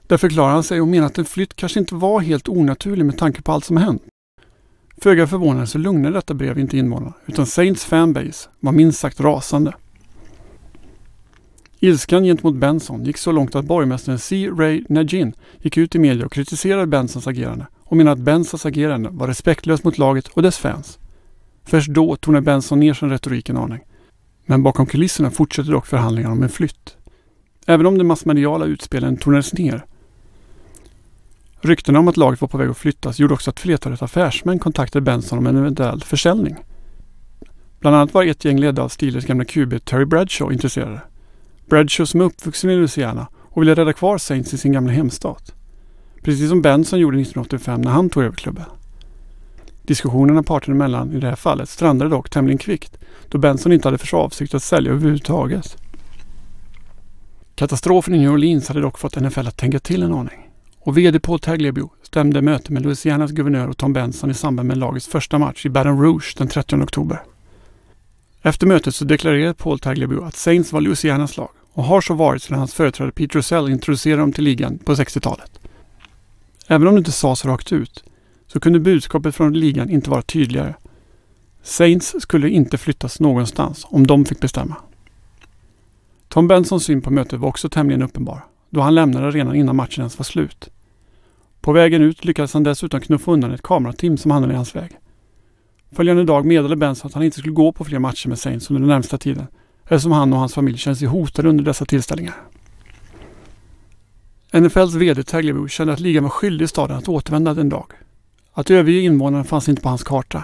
Där 0.07 0.17
förklarar 0.17 0.51
han 0.51 0.63
sig 0.63 0.81
och 0.81 0.87
menar 0.87 1.07
att 1.07 1.17
en 1.17 1.25
flytt 1.25 1.55
kanske 1.55 1.79
inte 1.79 1.95
var 1.95 2.19
helt 2.19 2.49
onaturlig 2.49 3.05
med 3.05 3.17
tanke 3.17 3.41
på 3.41 3.51
allt 3.51 3.65
som 3.65 3.77
hänt. 3.77 4.01
Föga 5.01 5.27
förvånande 5.27 5.67
så 5.67 5.77
lugnade 5.77 6.15
detta 6.15 6.33
brev 6.33 6.59
inte 6.59 6.77
invånarna, 6.77 7.13
utan 7.25 7.45
Saints 7.45 7.85
fanbase 7.85 8.49
var 8.59 8.71
minst 8.71 8.99
sagt 8.99 9.19
rasande. 9.19 9.73
Ilskan 11.79 12.23
gentemot 12.23 12.55
Benson 12.55 13.03
gick 13.03 13.17
så 13.17 13.31
långt 13.31 13.55
att 13.55 13.65
borgmästaren 13.65 14.19
C. 14.19 14.49
Ray 14.49 14.83
Najin 14.89 15.33
gick 15.61 15.77
ut 15.77 15.95
i 15.95 15.99
media 15.99 16.25
och 16.25 16.31
kritiserade 16.31 16.87
Bensons 16.87 17.27
agerande 17.27 17.67
och 17.83 17.97
menade 17.97 18.13
att 18.13 18.25
Bensons 18.25 18.65
agerande 18.65 19.09
var 19.09 19.27
respektlöst 19.27 19.83
mot 19.83 19.97
laget 19.97 20.27
och 20.27 20.41
dess 20.41 20.57
fans. 20.57 20.99
Först 21.65 21.89
då 21.89 22.15
tonade 22.15 22.41
Benson 22.41 22.79
ner 22.79 22.93
sin 22.93 23.09
retorik 23.09 23.49
en 23.49 23.57
aning. 23.57 23.79
Men 24.45 24.63
bakom 24.63 24.85
kulisserna 24.85 25.31
fortsätter 25.31 25.71
dock 25.71 25.85
förhandlingarna 25.85 26.33
om 26.33 26.43
en 26.43 26.49
flytt. 26.49 26.97
Även 27.65 27.85
om 27.85 27.97
de 27.97 28.03
massmediala 28.03 28.65
utspelen 28.65 29.17
tonades 29.17 29.53
ner. 29.53 29.85
Ryktena 31.65 31.99
om 31.99 32.07
att 32.07 32.17
laget 32.17 32.41
var 32.41 32.47
på 32.47 32.57
väg 32.57 32.69
att 32.69 32.77
flyttas 32.77 33.19
gjorde 33.19 33.33
också 33.33 33.49
att 33.49 33.59
flertalet 33.59 34.01
affärsmän 34.01 34.59
kontaktade 34.59 35.01
Benson 35.03 35.37
om 35.37 35.47
en 35.47 35.57
eventuell 35.57 36.01
försäljning. 36.01 36.55
Bland 37.79 37.95
annat 37.95 38.13
var 38.13 38.23
ett 38.23 38.45
gäng 38.45 38.59
ledda 38.59 38.81
av 38.81 38.89
Steelers 38.89 39.25
gamla 39.25 39.45
QB 39.45 39.85
Terry 39.85 40.05
Bradshaw 40.05 40.53
intresserade. 40.53 41.01
Bradshaw 41.69 42.05
som 42.05 42.21
är 42.21 42.25
uppvuxen 42.25 42.69
i 42.69 42.75
Louisiana 42.75 43.27
och 43.41 43.61
ville 43.61 43.75
rädda 43.75 43.93
kvar 43.93 44.17
Saints 44.17 44.53
i 44.53 44.57
sin 44.57 44.71
gamla 44.71 44.91
hemstat. 44.93 45.53
Precis 46.23 46.49
som 46.49 46.61
Benson 46.61 46.99
gjorde 46.99 47.17
1985 47.17 47.81
när 47.81 47.91
han 47.91 48.09
tog 48.09 48.23
över 48.23 48.35
klubben. 48.35 48.65
Diskussionerna 49.83 50.43
parterna 50.43 50.75
emellan 50.75 51.13
i 51.13 51.19
det 51.19 51.27
här 51.27 51.35
fallet 51.35 51.69
strandade 51.69 52.11
dock 52.11 52.29
tämligen 52.29 52.57
kvickt 52.57 52.97
då 53.29 53.37
Benson 53.37 53.71
inte 53.71 53.87
hade 53.87 53.97
för 53.97 54.17
avsikt 54.17 54.53
att 54.53 54.63
sälja 54.63 54.91
överhuvudtaget. 54.91 55.77
Katastrofen 57.55 58.15
i 58.15 58.19
New 58.19 58.31
Orleans 58.31 58.67
hade 58.67 58.81
dock 58.81 58.99
fått 58.99 59.15
NFL 59.15 59.47
att 59.47 59.57
tänka 59.57 59.79
till 59.79 60.03
en 60.03 60.13
aning. 60.13 60.42
Och 60.85 60.97
VD 60.97 61.19
Paul 61.19 61.39
Tagliabue 61.39 61.89
stämde 62.01 62.41
möte 62.41 62.73
med 62.73 62.83
Louisianas 62.83 63.31
guvernör 63.31 63.67
och 63.67 63.77
Tom 63.77 63.93
Benson 63.93 64.31
i 64.31 64.33
samband 64.33 64.67
med 64.67 64.77
lagets 64.77 65.07
första 65.07 65.39
match 65.39 65.65
i 65.65 65.69
Baton 65.69 66.01
Rouge 66.01 66.35
den 66.37 66.47
30 66.47 66.75
oktober. 66.75 67.23
Efter 68.41 68.67
mötet 68.67 68.95
så 68.95 69.05
deklarerade 69.05 69.53
Paul 69.53 69.79
Tagliabue 69.79 70.25
att 70.25 70.35
Saints 70.35 70.73
var 70.73 70.81
Louisianas 70.81 71.37
lag 71.37 71.49
och 71.73 71.83
har 71.83 72.01
så 72.01 72.13
varit 72.13 72.43
sedan 72.43 72.57
hans 72.57 72.73
företrädare 72.73 73.11
Pete 73.11 73.37
Russell 73.37 73.69
introducerade 73.69 74.21
dem 74.21 74.33
till 74.33 74.43
ligan 74.43 74.77
på 74.77 74.93
60-talet. 74.93 75.59
Även 76.67 76.87
om 76.87 76.93
det 76.93 76.99
inte 76.99 77.11
sades 77.11 77.45
rakt 77.45 77.71
ut 77.71 78.03
så 78.47 78.59
kunde 78.59 78.79
budskapet 78.79 79.35
från 79.35 79.53
ligan 79.53 79.89
inte 79.89 80.09
vara 80.09 80.21
tydligare. 80.21 80.73
Saints 81.63 82.15
skulle 82.19 82.49
inte 82.49 82.77
flyttas 82.77 83.19
någonstans 83.19 83.85
om 83.89 84.07
de 84.07 84.25
fick 84.25 84.39
bestämma. 84.39 84.75
Tom 86.27 86.47
Bensons 86.47 86.83
syn 86.83 87.01
på 87.01 87.11
mötet 87.11 87.39
var 87.39 87.49
också 87.49 87.69
tämligen 87.69 88.01
uppenbar 88.01 88.45
då 88.73 88.81
han 88.81 88.95
lämnade 88.95 89.27
arenan 89.27 89.55
innan 89.55 89.75
matchen 89.75 90.01
ens 90.01 90.19
var 90.19 90.23
slut. 90.23 90.69
På 91.61 91.71
vägen 91.71 92.01
ut 92.01 92.25
lyckades 92.25 92.53
han 92.53 92.63
dessutom 92.63 93.01
knuffa 93.01 93.31
undan 93.31 93.51
ett 93.51 93.61
kamerateam 93.61 94.17
som 94.17 94.31
hamnade 94.31 94.53
i 94.53 94.55
hans 94.55 94.75
väg. 94.75 94.91
Följande 95.91 96.23
dag 96.23 96.45
meddelade 96.45 96.75
Benson 96.75 97.07
att 97.07 97.13
han 97.13 97.23
inte 97.23 97.37
skulle 97.37 97.53
gå 97.53 97.71
på 97.71 97.85
fler 97.85 97.99
matcher 97.99 98.29
med 98.29 98.39
Saints 98.39 98.69
under 98.69 98.79
den 98.79 98.89
närmsta 98.89 99.17
tiden 99.17 99.47
eftersom 99.83 100.11
han 100.11 100.33
och 100.33 100.39
hans 100.39 100.53
familj 100.53 100.77
känner 100.77 100.95
sig 100.95 101.07
hotade 101.07 101.49
under 101.49 101.63
dessa 101.63 101.85
tillställningar. 101.85 102.35
NFLs 104.53 104.93
VD 104.93 105.23
Tagliabue 105.23 105.69
kände 105.69 105.93
att 105.93 105.99
ligan 105.99 106.23
var 106.23 106.29
skyldig 106.29 106.69
staden 106.69 106.97
att 106.97 107.09
återvända 107.09 107.53
den 107.53 107.69
dag. 107.69 107.85
Att 108.53 108.71
överge 108.71 108.99
invånarna 108.99 109.43
fanns 109.43 109.69
inte 109.69 109.81
på 109.81 109.89
hans 109.89 110.03
karta. 110.03 110.43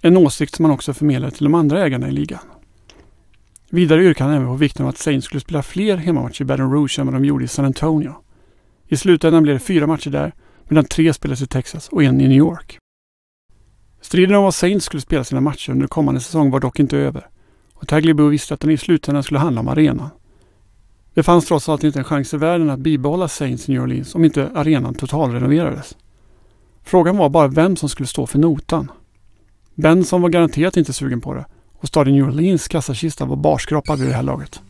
En 0.00 0.16
åsikt 0.16 0.54
som 0.54 0.64
han 0.64 0.74
också 0.74 0.94
förmedlade 0.94 1.36
till 1.36 1.44
de 1.44 1.54
andra 1.54 1.84
ägarna 1.84 2.08
i 2.08 2.12
ligan. 2.12 2.40
Vidare 3.74 4.04
yrkade 4.04 4.30
han 4.30 4.36
även 4.36 4.48
på 4.48 4.54
vikten 4.54 4.86
av 4.86 4.88
att 4.88 4.98
Saints 4.98 5.26
skulle 5.26 5.40
spela 5.40 5.62
fler 5.62 5.96
hemmamatcher 5.96 6.42
i 6.42 6.44
Baton 6.44 6.72
Rouge 6.72 6.98
än 6.98 7.06
vad 7.06 7.14
de 7.14 7.24
gjorde 7.24 7.44
i 7.44 7.48
San 7.48 7.64
Antonio. 7.64 8.14
I 8.88 8.96
slutändan 8.96 9.42
blev 9.42 9.56
det 9.56 9.64
fyra 9.64 9.86
matcher 9.86 10.10
där, 10.10 10.32
medan 10.68 10.84
tre 10.84 11.12
spelades 11.14 11.42
i 11.42 11.46
Texas 11.46 11.88
och 11.88 12.02
en 12.02 12.20
i 12.20 12.28
New 12.28 12.38
York. 12.38 12.78
Striden 14.00 14.36
om 14.36 14.44
vad 14.44 14.54
Saints 14.54 14.84
skulle 14.84 15.00
spela 15.00 15.24
sina 15.24 15.40
matcher 15.40 15.70
under 15.70 15.86
kommande 15.86 16.20
säsong 16.20 16.50
var 16.50 16.60
dock 16.60 16.80
inte 16.80 16.96
över. 16.98 17.26
Och 17.72 17.88
Tagliabue 17.88 18.30
visste 18.30 18.54
att 18.54 18.60
den 18.60 18.70
i 18.70 18.76
slutändan 18.76 19.22
skulle 19.22 19.40
handla 19.40 19.60
om 19.60 19.68
arenan. 19.68 20.10
Det 21.14 21.22
fanns 21.22 21.46
trots 21.46 21.68
allt 21.68 21.84
inte 21.84 21.98
en 21.98 22.04
chans 22.04 22.34
i 22.34 22.36
världen 22.36 22.70
att 22.70 22.80
bibehålla 22.80 23.28
Saints 23.28 23.68
i 23.68 23.72
New 23.72 23.82
Orleans 23.82 24.14
om 24.14 24.24
inte 24.24 24.50
arenan 24.54 24.94
totalrenoverades. 24.94 25.96
Frågan 26.82 27.16
var 27.16 27.28
bara 27.28 27.48
vem 27.48 27.76
som 27.76 27.88
skulle 27.88 28.06
stå 28.06 28.26
för 28.26 28.38
notan. 28.38 28.90
Benson 29.74 30.22
var 30.22 30.28
garanterat 30.28 30.76
inte 30.76 30.92
sugen 30.92 31.20
på 31.20 31.34
det 31.34 31.44
och 31.82 31.88
staden 31.88 32.14
New 32.14 32.24
Orleans 32.24 32.68
kassakista 32.68 33.24
var 33.24 33.36
barskrapad 33.36 33.98
vid 33.98 34.08
det 34.08 34.14
här 34.14 34.22
laget. 34.22 34.60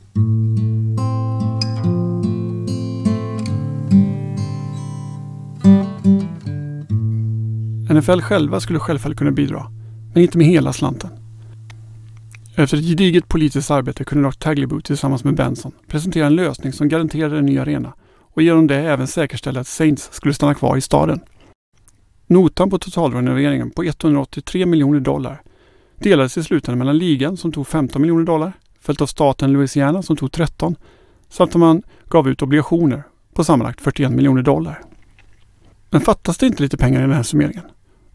NFL 7.91 8.21
själva 8.21 8.61
skulle 8.61 8.79
självfallet 8.79 9.19
kunna 9.19 9.31
bidra, 9.31 9.67
men 10.15 10.23
inte 10.23 10.39
med 10.39 10.47
hela 10.47 10.73
slanten. 10.73 11.11
Efter 12.57 12.77
ett 12.77 12.85
gediget 12.85 13.29
politiskt 13.29 13.71
arbete 13.71 14.05
kunde 14.05 14.29
dock 14.29 14.39
Tagliabue 14.39 14.83
tillsammans 14.83 15.25
med 15.25 15.35
Benson 15.35 15.73
presentera 15.87 16.27
en 16.27 16.37
lösning 16.37 16.73
som 16.73 16.89
garanterade 16.89 17.39
en 17.39 17.47
ny 17.47 17.59
arena 17.59 17.93
och 18.35 18.43
genom 18.43 18.67
det 18.67 18.77
även 18.77 19.07
säkerställa 19.07 19.61
att 19.61 19.67
Saints 19.67 20.09
skulle 20.13 20.35
stanna 20.35 20.55
kvar 20.55 20.77
i 20.77 20.81
staden. 20.81 21.21
Notan 22.27 22.71
på 22.71 22.79
totalrenoveringen 22.79 23.71
på 23.71 23.85
183 23.85 24.67
miljoner 24.67 25.01
dollar 25.01 25.43
delades 26.03 26.39
i 26.39 26.43
slutändan 26.43 26.79
mellan 26.79 26.99
ligan 26.99 27.37
som 27.37 27.53
tog 27.53 27.67
15 27.67 28.03
miljoner 28.03 28.25
dollar, 28.25 28.53
följt 28.81 29.01
av 29.01 29.07
staten 29.07 29.53
Louisiana 29.53 30.03
som 30.03 30.17
tog 30.17 30.33
13, 30.33 30.77
samt 31.29 31.51
att 31.51 31.61
man 31.61 31.83
gav 32.09 32.29
ut 32.29 32.43
obligationer 32.43 33.03
på 33.35 33.45
sammanlagt 33.45 33.81
41 33.81 34.13
miljoner 34.13 34.43
dollar. 34.43 34.83
Men 35.91 36.01
fattas 36.01 36.39
det 36.39 36.47
inte 36.47 36.63
lite 36.63 36.77
pengar 36.77 36.99
i 36.99 37.03
den 37.03 37.13
här 37.13 37.23
summeringen? 37.23 37.65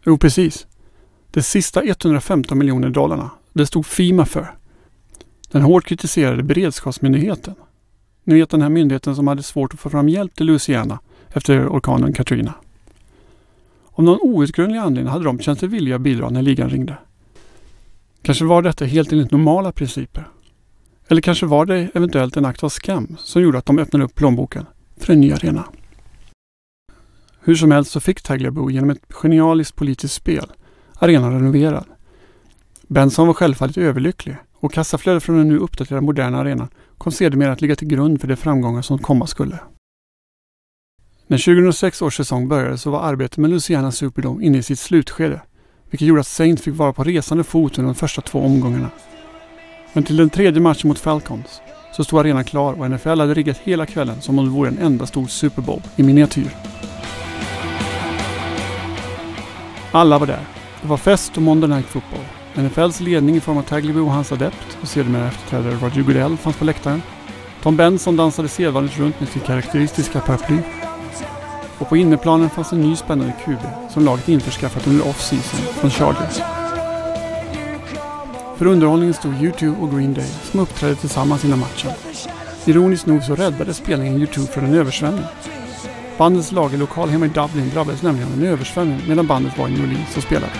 Jo, 0.06 0.18
precis. 0.18 0.66
De 1.30 1.42
sista 1.42 1.82
115 1.82 2.58
miljoner 2.58 2.90
dollarna, 2.90 3.30
det 3.52 3.66
stod 3.66 3.86
Fima 3.86 4.26
för. 4.26 4.54
Den 5.50 5.62
hårt 5.62 5.84
kritiserade 5.84 6.42
beredskapsmyndigheten. 6.42 7.54
Ni 8.24 8.34
vet 8.34 8.50
den 8.50 8.62
här 8.62 8.68
myndigheten 8.68 9.16
som 9.16 9.28
hade 9.28 9.42
svårt 9.42 9.74
att 9.74 9.80
få 9.80 9.90
fram 9.90 10.08
hjälp 10.08 10.34
till 10.34 10.46
Louisiana 10.46 10.98
efter 11.28 11.68
orkanen 11.68 12.12
Katrina. 12.12 12.54
Av 13.92 14.04
någon 14.04 14.18
outgrundlig 14.22 14.78
anledning 14.78 15.12
hade 15.12 15.24
de 15.24 15.38
känt 15.38 15.60
sig 15.60 15.68
villiga 15.68 15.94
att 15.96 16.00
bidra 16.00 16.30
när 16.30 16.42
ligan 16.42 16.70
ringde. 16.70 16.96
Kanske 18.22 18.44
var 18.44 18.62
detta 18.62 18.84
helt 18.84 19.12
enligt 19.12 19.30
normala 19.30 19.72
principer. 19.72 20.28
Eller 21.08 21.20
kanske 21.20 21.46
var 21.46 21.66
det 21.66 21.90
eventuellt 21.94 22.36
en 22.36 22.44
akt 22.44 22.62
av 22.64 22.68
skam 22.68 23.16
som 23.18 23.42
gjorde 23.42 23.58
att 23.58 23.66
de 23.66 23.78
öppnade 23.78 24.04
upp 24.04 24.14
plånboken 24.14 24.66
för 24.96 25.12
en 25.12 25.20
ny 25.20 25.32
arena. 25.32 25.64
Hur 27.40 27.54
som 27.54 27.70
helst 27.70 27.90
så 27.90 28.00
fick 28.00 28.22
Tagliabue 28.22 28.72
genom 28.72 28.90
ett 28.90 29.02
genialiskt 29.08 29.76
politiskt 29.76 30.14
spel 30.14 30.52
arenan 30.94 31.32
renoverad. 31.32 31.84
Benson 32.82 33.26
var 33.26 33.34
självfallet 33.34 33.78
överlycklig 33.78 34.36
och 34.52 34.72
kassaflödet 34.72 35.22
från 35.22 35.36
den 35.36 35.48
nu 35.48 35.58
uppdaterade 35.58 36.06
moderna 36.06 36.38
arenan 36.38 36.68
kom 36.98 37.12
sedermera 37.12 37.52
att 37.52 37.60
ligga 37.60 37.76
till 37.76 37.88
grund 37.88 38.20
för 38.20 38.28
de 38.28 38.36
framgångar 38.36 38.82
som 38.82 38.98
komma 38.98 39.26
skulle. 39.26 39.58
När 41.26 41.38
2006 41.38 42.02
års 42.02 42.16
säsong 42.16 42.48
började 42.48 42.78
så 42.78 42.90
var 42.90 43.02
arbetet 43.02 43.38
med 43.38 43.50
Luciana 43.50 43.92
Superdome 43.92 44.44
inne 44.44 44.58
i 44.58 44.62
sitt 44.62 44.78
slutskede, 44.78 45.40
vilket 45.90 46.08
gjorde 46.08 46.20
att 46.20 46.26
Saints 46.26 46.62
fick 46.62 46.74
vara 46.74 46.92
på 46.92 47.04
resande 47.04 47.44
fot 47.44 47.78
under 47.78 47.92
de 47.92 47.94
första 47.94 48.22
två 48.22 48.38
omgångarna. 48.38 48.90
Men 49.92 50.04
till 50.04 50.16
den 50.16 50.30
tredje 50.30 50.60
matchen 50.60 50.88
mot 50.88 50.98
Falcons 50.98 51.60
så 51.92 52.04
stod 52.04 52.20
arenan 52.20 52.44
klar 52.44 52.72
och 52.72 52.90
NFL 52.90 53.08
hade 53.08 53.34
riggat 53.34 53.58
hela 53.58 53.86
kvällen 53.86 54.20
som 54.20 54.38
om 54.38 54.44
det 54.44 54.50
vore 54.50 54.68
en 54.68 54.78
enda 54.78 55.06
stor 55.06 55.26
Super 55.26 55.62
Bowl 55.62 55.82
i 55.96 56.02
miniatyr. 56.02 56.50
Alla 59.92 60.18
var 60.18 60.26
där. 60.26 60.40
Det 60.82 60.88
var 60.88 60.96
fest 60.96 61.36
och 61.36 61.42
Monday 61.42 61.70
Night 61.70 61.86
Football. 61.86 62.24
NFLs 62.54 63.00
ledning 63.00 63.36
i 63.36 63.40
form 63.40 63.58
av 63.58 63.62
Tagliabue 63.62 64.02
och 64.02 64.12
hans 64.12 64.32
adept 64.32 64.78
och 64.82 64.88
sedermera 64.88 65.28
efterträdare 65.28 65.74
Roger 65.74 66.02
Goodell 66.02 66.36
fanns 66.36 66.56
på 66.56 66.64
läktaren. 66.64 67.02
Tom 67.62 67.76
Benson 67.76 68.16
dansade 68.16 68.48
sedvanligt 68.48 68.98
runt 68.98 69.20
med 69.20 69.28
sitt 69.28 69.44
karaktäristiska 69.44 70.20
paraply. 70.20 70.58
Och 71.78 71.88
på 71.88 71.96
innerplanen 71.96 72.50
fanns 72.50 72.72
en 72.72 72.80
ny 72.80 72.96
spännande 72.96 73.32
QB 73.44 73.90
som 73.90 74.04
laget 74.04 74.28
införskaffat 74.28 74.86
under 74.86 75.06
off-season 75.08 75.74
från 75.74 75.90
Chargers. 75.90 76.40
För 78.56 78.66
underhållningen 78.66 79.14
stod 79.14 79.32
U2 79.32 79.80
och 79.80 79.90
Green 79.90 80.14
Day 80.14 80.30
som 80.50 80.60
uppträdde 80.60 80.94
tillsammans 80.94 81.44
innan 81.44 81.58
matchen. 81.58 81.90
Ironiskt 82.64 83.06
nog 83.06 83.22
så 83.22 83.34
räddade 83.34 83.74
spelningen 83.74 84.26
U2 84.26 84.46
från 84.46 84.64
en 84.64 84.74
översvämning. 84.74 85.24
Bandets 86.18 86.52
lagerlokal 86.52 87.08
hemma 87.08 87.26
i 87.26 87.28
Dublin 87.28 87.70
drabbades 87.74 88.02
nämligen 88.02 88.32
av 88.32 88.38
en 88.38 88.46
översvämning 88.46 89.00
medan 89.08 89.26
bandet 89.26 89.58
var 89.58 89.68
i 89.68 89.70
New 89.70 89.84
Orleans 89.84 90.16
och 90.16 90.22
spelade. 90.22 90.52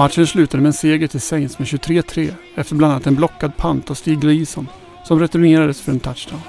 Matchen 0.00 0.26
slutade 0.26 0.62
med 0.62 0.68
en 0.68 0.72
seger 0.72 1.06
till 1.06 1.20
Saints 1.20 1.58
med 1.58 1.68
23-3 1.68 2.34
efter 2.54 2.74
bland 2.74 2.92
annat 2.92 3.06
en 3.06 3.14
blockad 3.14 3.56
pant 3.56 3.90
av 3.90 3.94
Stig 3.94 4.20
Gleason 4.20 4.68
som 5.04 5.20
returnerades 5.20 5.80
för 5.80 5.92
en 5.92 6.00
touchdown. 6.00 6.40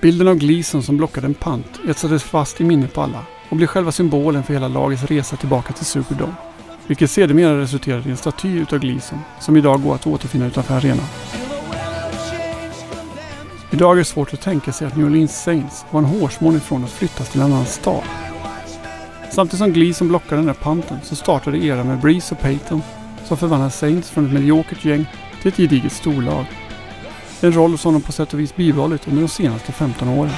Bilden 0.00 0.28
av 0.28 0.34
Gleason 0.34 0.82
som 0.82 0.96
blockade 0.96 1.26
en 1.26 1.34
pant 1.34 1.80
etsades 1.88 2.22
fast 2.22 2.60
i 2.60 2.64
minnet 2.64 2.94
på 2.94 3.00
alla 3.00 3.24
och 3.48 3.56
blev 3.56 3.66
själva 3.66 3.92
symbolen 3.92 4.42
för 4.42 4.52
hela 4.52 4.68
lagets 4.68 5.04
resa 5.04 5.36
tillbaka 5.36 5.72
till 5.72 5.84
Superdome. 5.84 6.34
Vilket 6.86 7.10
sedermera 7.10 7.60
resulterade 7.60 8.08
i 8.08 8.10
en 8.10 8.16
staty 8.16 8.58
utav 8.58 8.78
Gleason 8.78 9.18
som 9.40 9.56
idag 9.56 9.82
går 9.82 9.94
att 9.94 10.06
återfinna 10.06 10.46
utanför 10.46 10.74
arenan. 10.74 11.06
Idag 13.70 13.92
är 13.92 13.98
det 13.98 14.04
svårt 14.04 14.34
att 14.34 14.40
tänka 14.40 14.72
sig 14.72 14.86
att 14.86 14.96
New 14.96 15.06
Orleans 15.06 15.42
Saints 15.42 15.84
var 15.90 16.00
en 16.00 16.06
hårsmån 16.06 16.56
ifrån 16.56 16.84
att 16.84 16.92
flyttas 16.92 17.28
till 17.28 17.40
en 17.40 17.52
annan 17.52 17.66
stad. 17.66 18.02
Samtidigt 19.30 19.58
som 19.58 19.72
Gleason 19.72 20.08
blockade 20.08 20.36
den 20.36 20.46
där 20.46 20.54
panten 20.54 20.98
så 21.02 21.16
startade 21.16 21.58
eran 21.58 21.86
med 21.86 22.00
Breeze 22.00 22.34
och 22.34 22.40
Payton 22.40 22.82
som 23.24 23.36
förvandlade 23.36 23.70
Saints 23.70 24.10
från 24.10 24.26
ett 24.26 24.32
mediokert 24.32 24.84
gäng 24.84 25.06
till 25.42 25.48
ett 25.48 25.56
gediget 25.56 25.92
storlag. 25.92 26.44
En 27.40 27.52
roll 27.52 27.78
som 27.78 27.92
de 27.92 28.02
på 28.02 28.12
sätt 28.12 28.34
och 28.34 28.40
vis 28.40 28.56
bibehållit 28.56 29.08
under 29.08 29.22
de 29.22 29.28
senaste 29.28 29.72
15 29.72 30.08
åren. 30.08 30.32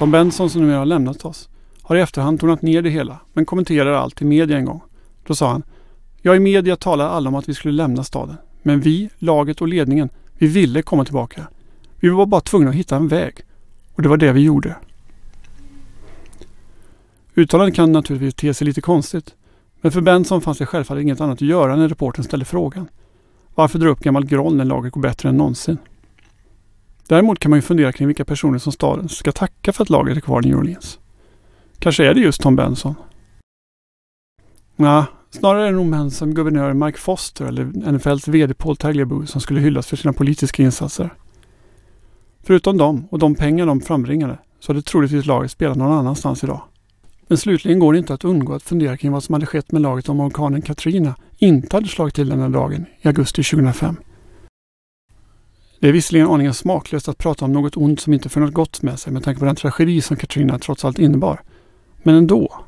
Tom 0.00 0.10
Benson 0.10 0.50
som 0.50 0.60
numera 0.60 0.78
har 0.78 0.86
lämnat 0.86 1.24
oss 1.24 1.48
har 1.82 1.96
i 1.96 2.00
efterhand 2.00 2.40
tonat 2.40 2.62
ner 2.62 2.82
det 2.82 2.90
hela 2.90 3.18
men 3.32 3.46
kommenterar 3.46 3.92
allt 3.92 4.22
i 4.22 4.24
media 4.24 4.58
en 4.58 4.64
gång. 4.64 4.82
Då 5.26 5.34
sa 5.34 5.50
han 5.50 5.62
Ja, 6.22 6.34
i 6.34 6.40
media 6.40 6.76
talar 6.76 7.08
alla 7.08 7.28
om 7.28 7.34
att 7.34 7.48
vi 7.48 7.54
skulle 7.54 7.74
lämna 7.74 8.04
staden. 8.04 8.36
Men 8.62 8.80
vi, 8.80 9.10
laget 9.18 9.60
och 9.60 9.68
ledningen, 9.68 10.08
vi 10.38 10.46
ville 10.46 10.82
komma 10.82 11.04
tillbaka. 11.04 11.46
Vi 11.96 12.08
var 12.08 12.26
bara 12.26 12.40
tvungna 12.40 12.70
att 12.70 12.76
hitta 12.76 12.96
en 12.96 13.08
väg. 13.08 13.34
Och 13.94 14.02
det 14.02 14.08
var 14.08 14.16
det 14.16 14.32
vi 14.32 14.40
gjorde. 14.40 14.76
Uttalandet 17.34 17.76
kan 17.76 17.92
naturligtvis 17.92 18.34
te 18.34 18.54
sig 18.54 18.64
lite 18.64 18.80
konstigt. 18.80 19.34
Men 19.80 19.92
för 19.92 20.00
Benson 20.00 20.40
fanns 20.40 20.58
det 20.58 20.66
självfallet 20.66 21.02
inget 21.02 21.20
annat 21.20 21.34
att 21.34 21.48
göra 21.48 21.76
när 21.76 21.88
reportern 21.88 22.24
ställde 22.24 22.44
frågan. 22.46 22.88
Varför 23.54 23.78
dra 23.78 23.88
upp 23.88 24.00
gammal 24.00 24.26
groll 24.26 24.56
när 24.56 24.64
laget 24.64 24.92
går 24.92 25.00
bättre 25.00 25.28
än 25.28 25.36
någonsin? 25.36 25.78
Däremot 27.10 27.38
kan 27.38 27.50
man 27.50 27.58
ju 27.58 27.62
fundera 27.62 27.92
kring 27.92 28.06
vilka 28.06 28.24
personer 28.24 28.58
som 28.58 28.72
staden 28.72 29.08
ska 29.08 29.32
tacka 29.32 29.72
för 29.72 29.82
att 29.82 29.90
laget 29.90 30.16
är 30.16 30.20
kvar 30.20 30.46
i 30.46 30.48
New 30.48 30.58
Orleans. 30.58 30.98
Kanske 31.78 32.06
är 32.06 32.14
det 32.14 32.20
just 32.20 32.40
Tom 32.40 32.56
Benson? 32.56 32.94
Nej, 34.76 35.04
snarare 35.30 35.62
är 35.62 35.66
det 35.66 35.76
nog 35.76 35.86
män 35.86 36.10
som 36.10 36.34
guvernör 36.34 36.72
Mike 36.72 36.98
Foster 36.98 37.44
eller 37.44 37.92
NFLs 37.92 38.28
VD 38.28 38.54
Paul 38.54 38.76
Tagliabue 38.76 39.26
som 39.26 39.40
skulle 39.40 39.60
hyllas 39.60 39.86
för 39.86 39.96
sina 39.96 40.12
politiska 40.12 40.62
insatser. 40.62 41.10
Förutom 42.42 42.76
dem 42.76 43.08
och 43.10 43.18
de 43.18 43.34
pengar 43.34 43.66
de 43.66 43.80
frambringade 43.80 44.38
så 44.60 44.72
hade 44.72 44.82
troligtvis 44.82 45.26
laget 45.26 45.50
spelat 45.50 45.76
någon 45.76 45.92
annanstans 45.92 46.44
idag. 46.44 46.62
Men 47.28 47.38
slutligen 47.38 47.78
går 47.78 47.92
det 47.92 47.98
inte 47.98 48.14
att 48.14 48.24
undgå 48.24 48.54
att 48.54 48.62
fundera 48.62 48.96
kring 48.96 49.12
vad 49.12 49.24
som 49.24 49.32
hade 49.32 49.46
skett 49.46 49.72
med 49.72 49.82
laget 49.82 50.08
om 50.08 50.20
orkanen 50.20 50.62
Katrina 50.62 51.14
inte 51.38 51.76
hade 51.76 51.88
slagit 51.88 52.14
till 52.14 52.28
den 52.28 52.40
här 52.40 52.48
dagen 52.48 52.86
i 53.00 53.08
augusti 53.08 53.42
2005. 53.42 53.96
Det 55.80 55.88
är 55.88 55.92
visserligen 55.92 56.28
aningen 56.28 56.54
smaklöst 56.54 57.08
att 57.08 57.18
prata 57.18 57.44
om 57.44 57.52
något 57.52 57.76
ont 57.76 58.00
som 58.00 58.12
inte 58.12 58.28
för 58.28 58.40
något 58.40 58.54
gott 58.54 58.82
med 58.82 58.98
sig 58.98 59.12
med 59.12 59.24
tanke 59.24 59.38
på 59.38 59.44
den 59.44 59.56
tragedi 59.56 60.00
som 60.00 60.16
Katrina 60.16 60.58
trots 60.58 60.84
allt 60.84 60.98
innebar. 60.98 61.42
Men 62.02 62.14
ändå. 62.14 62.64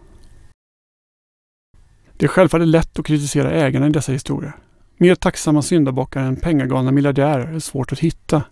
Det 2.16 2.26
är 2.26 2.28
självfallet 2.28 2.68
lätt 2.68 2.98
att 2.98 3.06
kritisera 3.06 3.50
ägarna 3.50 3.86
i 3.86 3.90
dessa 3.90 4.12
historier. 4.12 4.52
Mer 4.96 5.14
tacksamma 5.14 5.62
syndabockar 5.62 6.22
än 6.22 6.36
pengagalna 6.36 6.92
miljardärer 6.92 7.54
är 7.54 7.58
svårt 7.58 7.92
att 7.92 7.98
hitta. 7.98 8.42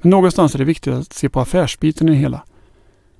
Men 0.00 0.10
någonstans 0.10 0.54
är 0.54 0.58
det 0.58 0.64
viktigt 0.64 0.94
att 0.94 1.12
se 1.12 1.28
på 1.28 1.40
affärsbiten 1.40 2.08
i 2.08 2.12
det 2.12 2.18
hela. 2.18 2.44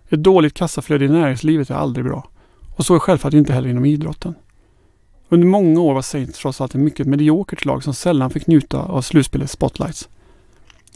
Ett 0.08 0.22
dåligt 0.22 0.54
kassaflöde 0.54 1.04
i 1.04 1.08
näringslivet 1.08 1.70
är 1.70 1.74
aldrig 1.74 2.04
bra. 2.04 2.28
Och 2.76 2.86
så 2.86 2.94
är 2.94 2.98
självfallet 2.98 3.34
inte 3.34 3.52
heller 3.52 3.68
inom 3.68 3.84
idrotten. 3.84 4.34
Under 5.28 5.46
många 5.46 5.80
år 5.80 5.94
var 5.94 6.02
Saints 6.02 6.38
trots 6.38 6.60
allt 6.60 6.74
ett 6.74 6.80
mycket 6.80 7.06
mediokert 7.06 7.64
lag 7.64 7.84
som 7.84 7.94
sällan 7.94 8.30
fick 8.30 8.46
njuta 8.46 8.82
av 8.82 9.02
slutspelets 9.02 9.52
spotlights. 9.52 10.08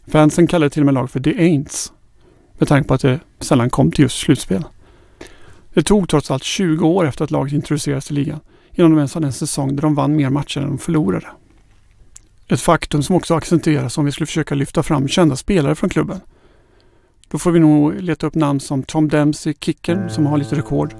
Fansen 0.07 0.47
kallade 0.47 0.71
till 0.71 0.83
och 0.83 0.87
med 0.87 0.95
laget 0.95 1.11
för 1.11 1.21
The 1.21 1.38
Aints 1.38 1.93
med 2.59 2.69
tanke 2.69 2.88
på 2.88 2.95
att 2.95 3.01
det 3.01 3.21
sällan 3.41 3.71
kom 3.71 3.93
till 3.93 4.03
just 4.03 4.19
slutspel. 4.19 4.65
Det 5.75 5.83
tog 5.83 6.09
trots 6.09 6.31
allt 6.31 6.45
20 6.45 6.87
år 6.88 7.07
efter 7.07 7.25
att 7.25 7.31
laget 7.31 7.53
introducerades 7.53 8.11
i 8.11 8.15
ligan 8.15 8.41
innan 8.73 8.91
de 8.91 8.97
ens 8.97 9.15
hade 9.15 9.27
en 9.27 9.33
säsong 9.33 9.77
där 9.77 9.83
de 9.83 9.95
vann 9.95 10.17
mer 10.17 10.31
matcher 10.31 10.61
än 10.61 10.69
de 10.69 10.79
förlorade. 10.79 11.27
Ett 12.49 12.61
faktum 12.61 13.03
som 13.03 13.17
också 13.17 13.35
accentueras 13.35 13.99
om 13.99 14.05
vi 14.05 14.12
skulle 14.12 14.27
försöka 14.27 14.55
lyfta 14.55 14.83
fram 14.83 15.09
kända 15.09 15.37
spelare 15.37 15.75
från 15.75 15.91
klubben. 15.91 16.21
Då 17.29 17.38
får 17.38 17.51
vi 17.51 17.61
nog 17.61 17.95
leta 17.95 18.27
upp 18.27 18.35
namn 18.35 18.61
som 18.61 18.83
Tom 18.83 19.09
Dempsey, 19.09 19.55
Kicken, 19.61 20.11
som 20.11 20.27
har 20.27 20.38
lite 20.38 20.57
rekord 20.57 20.95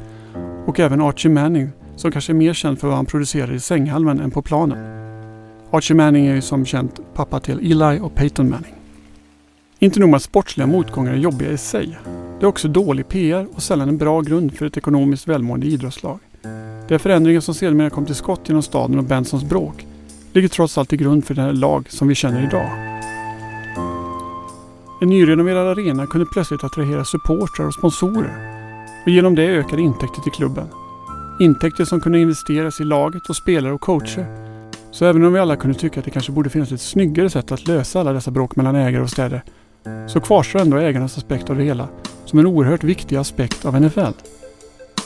och 0.67 0.81
även 0.81 1.01
Archie 1.01 1.31
Manning 1.31 1.71
som 1.97 2.13
kanske 2.13 2.33
är 2.33 2.35
mer 2.35 2.55
känd 2.55 2.79
för 2.79 2.89
vad 2.89 2.97
han 2.97 3.07
producerade 3.07 3.55
i 3.55 3.61
sänghalmen 3.61 4.21
än 4.21 4.31
på 4.31 4.43
planen. 4.43 4.79
Archie 5.71 5.97
Manning 5.97 6.27
är 6.27 6.35
ju 6.35 6.43
som 6.43 6.67
känt 6.67 7.01
pappa 7.15 7.41
till 7.41 7.73
Eli 7.73 8.01
och 8.01 8.15
Peyton 8.15 8.51
Manning. 8.51 8.82
Inte 9.83 10.01
nog 10.01 10.09
med 10.09 10.17
att 10.17 10.23
sportsliga 10.23 10.67
motgångar 10.67 11.13
är 11.13 11.17
jobbiga 11.17 11.51
i 11.51 11.59
sig. 11.59 11.99
Det 12.41 12.47
är 12.47 12.49
också 12.49 12.69
dålig 12.69 13.09
PR 13.09 13.47
och 13.55 13.63
sällan 13.63 13.89
en 13.89 13.99
bra 13.99 14.21
grund 14.21 14.57
för 14.57 14.67
ett 14.67 14.77
ekonomiskt 14.77 15.29
välmående 15.29 15.67
idrottslag. 15.67 16.19
De 16.89 16.99
förändringar 16.99 17.41
som 17.41 17.55
sedermera 17.55 17.91
kom 17.91 18.07
till 18.07 18.15
skott 18.15 18.41
genom 18.49 18.63
staden 18.63 18.99
och 18.99 19.05
Bensons 19.05 19.45
bråk 19.45 19.87
ligger 20.33 20.49
trots 20.49 20.79
allt 20.79 20.89
till 20.89 20.99
grund 20.99 21.25
för 21.25 21.35
det 21.35 21.53
lag 21.53 21.91
som 21.91 22.09
vi 22.09 22.15
känner 22.15 22.45
idag. 22.45 22.71
En 25.03 25.09
nyrenoverad 25.09 25.79
arena 25.79 26.07
kunde 26.07 26.27
plötsligt 26.33 26.65
attrahera 26.65 27.05
supportrar 27.05 27.67
och 27.67 27.75
sponsorer 27.75 28.33
och 29.03 29.09
genom 29.09 29.35
det 29.35 29.47
ökade 29.47 29.83
intäkter 29.83 30.21
till 30.21 30.33
klubben. 30.33 30.67
Intäkter 31.41 31.85
som 31.85 32.01
kunde 32.01 32.19
investeras 32.19 32.81
i 32.81 32.85
laget 32.85 33.29
och 33.29 33.37
spelare 33.37 33.73
och 33.73 33.81
coacher. 33.81 34.27
Så 34.91 35.05
även 35.05 35.25
om 35.25 35.33
vi 35.33 35.39
alla 35.39 35.57
kunde 35.57 35.79
tycka 35.79 36.01
att 36.01 36.05
det 36.05 36.11
kanske 36.11 36.33
borde 36.33 36.51
finnas 36.51 36.73
ett 36.73 36.81
snyggare 36.81 37.31
sätt 37.31 37.53
att 37.53 37.67
lösa 37.67 38.01
alla 38.01 38.13
dessa 38.13 38.31
bråk 38.31 38.57
mellan 38.57 38.75
ägare 38.75 39.03
och 39.03 39.11
städer 39.11 39.43
så 40.09 40.21
kvarstår 40.21 40.61
ändå 40.61 40.77
ägarnas 40.77 41.19
aspekt 41.19 41.51
av 41.51 41.57
det 41.57 41.65
hela 41.65 41.89
som 42.25 42.39
en 42.39 42.47
oerhört 42.47 42.85
viktig 42.85 43.17
aspekt 43.17 43.65
av 43.65 43.81
NFL. 43.81 44.13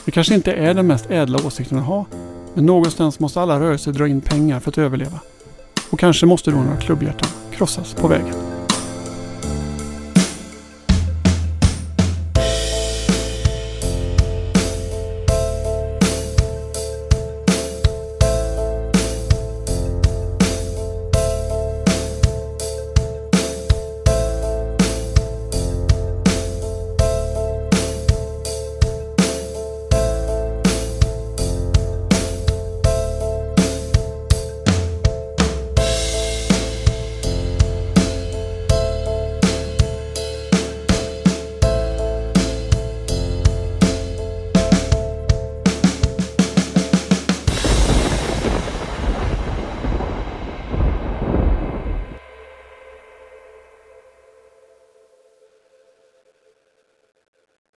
Det 0.04 0.10
kanske 0.10 0.34
inte 0.34 0.52
är 0.52 0.74
den 0.74 0.86
mest 0.86 1.10
ädla 1.10 1.46
åsikten 1.46 1.78
att 1.78 1.84
ha, 1.84 2.04
men 2.54 2.66
någonstans 2.66 3.20
måste 3.20 3.40
alla 3.40 3.60
rörelser 3.60 3.92
dra 3.92 4.08
in 4.08 4.20
pengar 4.20 4.60
för 4.60 4.70
att 4.70 4.78
överleva. 4.78 5.20
Och 5.90 5.98
kanske 5.98 6.26
måste 6.26 6.50
då 6.50 6.56
några 6.56 6.76
klubbhjärtan 6.76 7.30
krossas 7.50 7.94
på 7.94 8.08
vägen. 8.08 8.55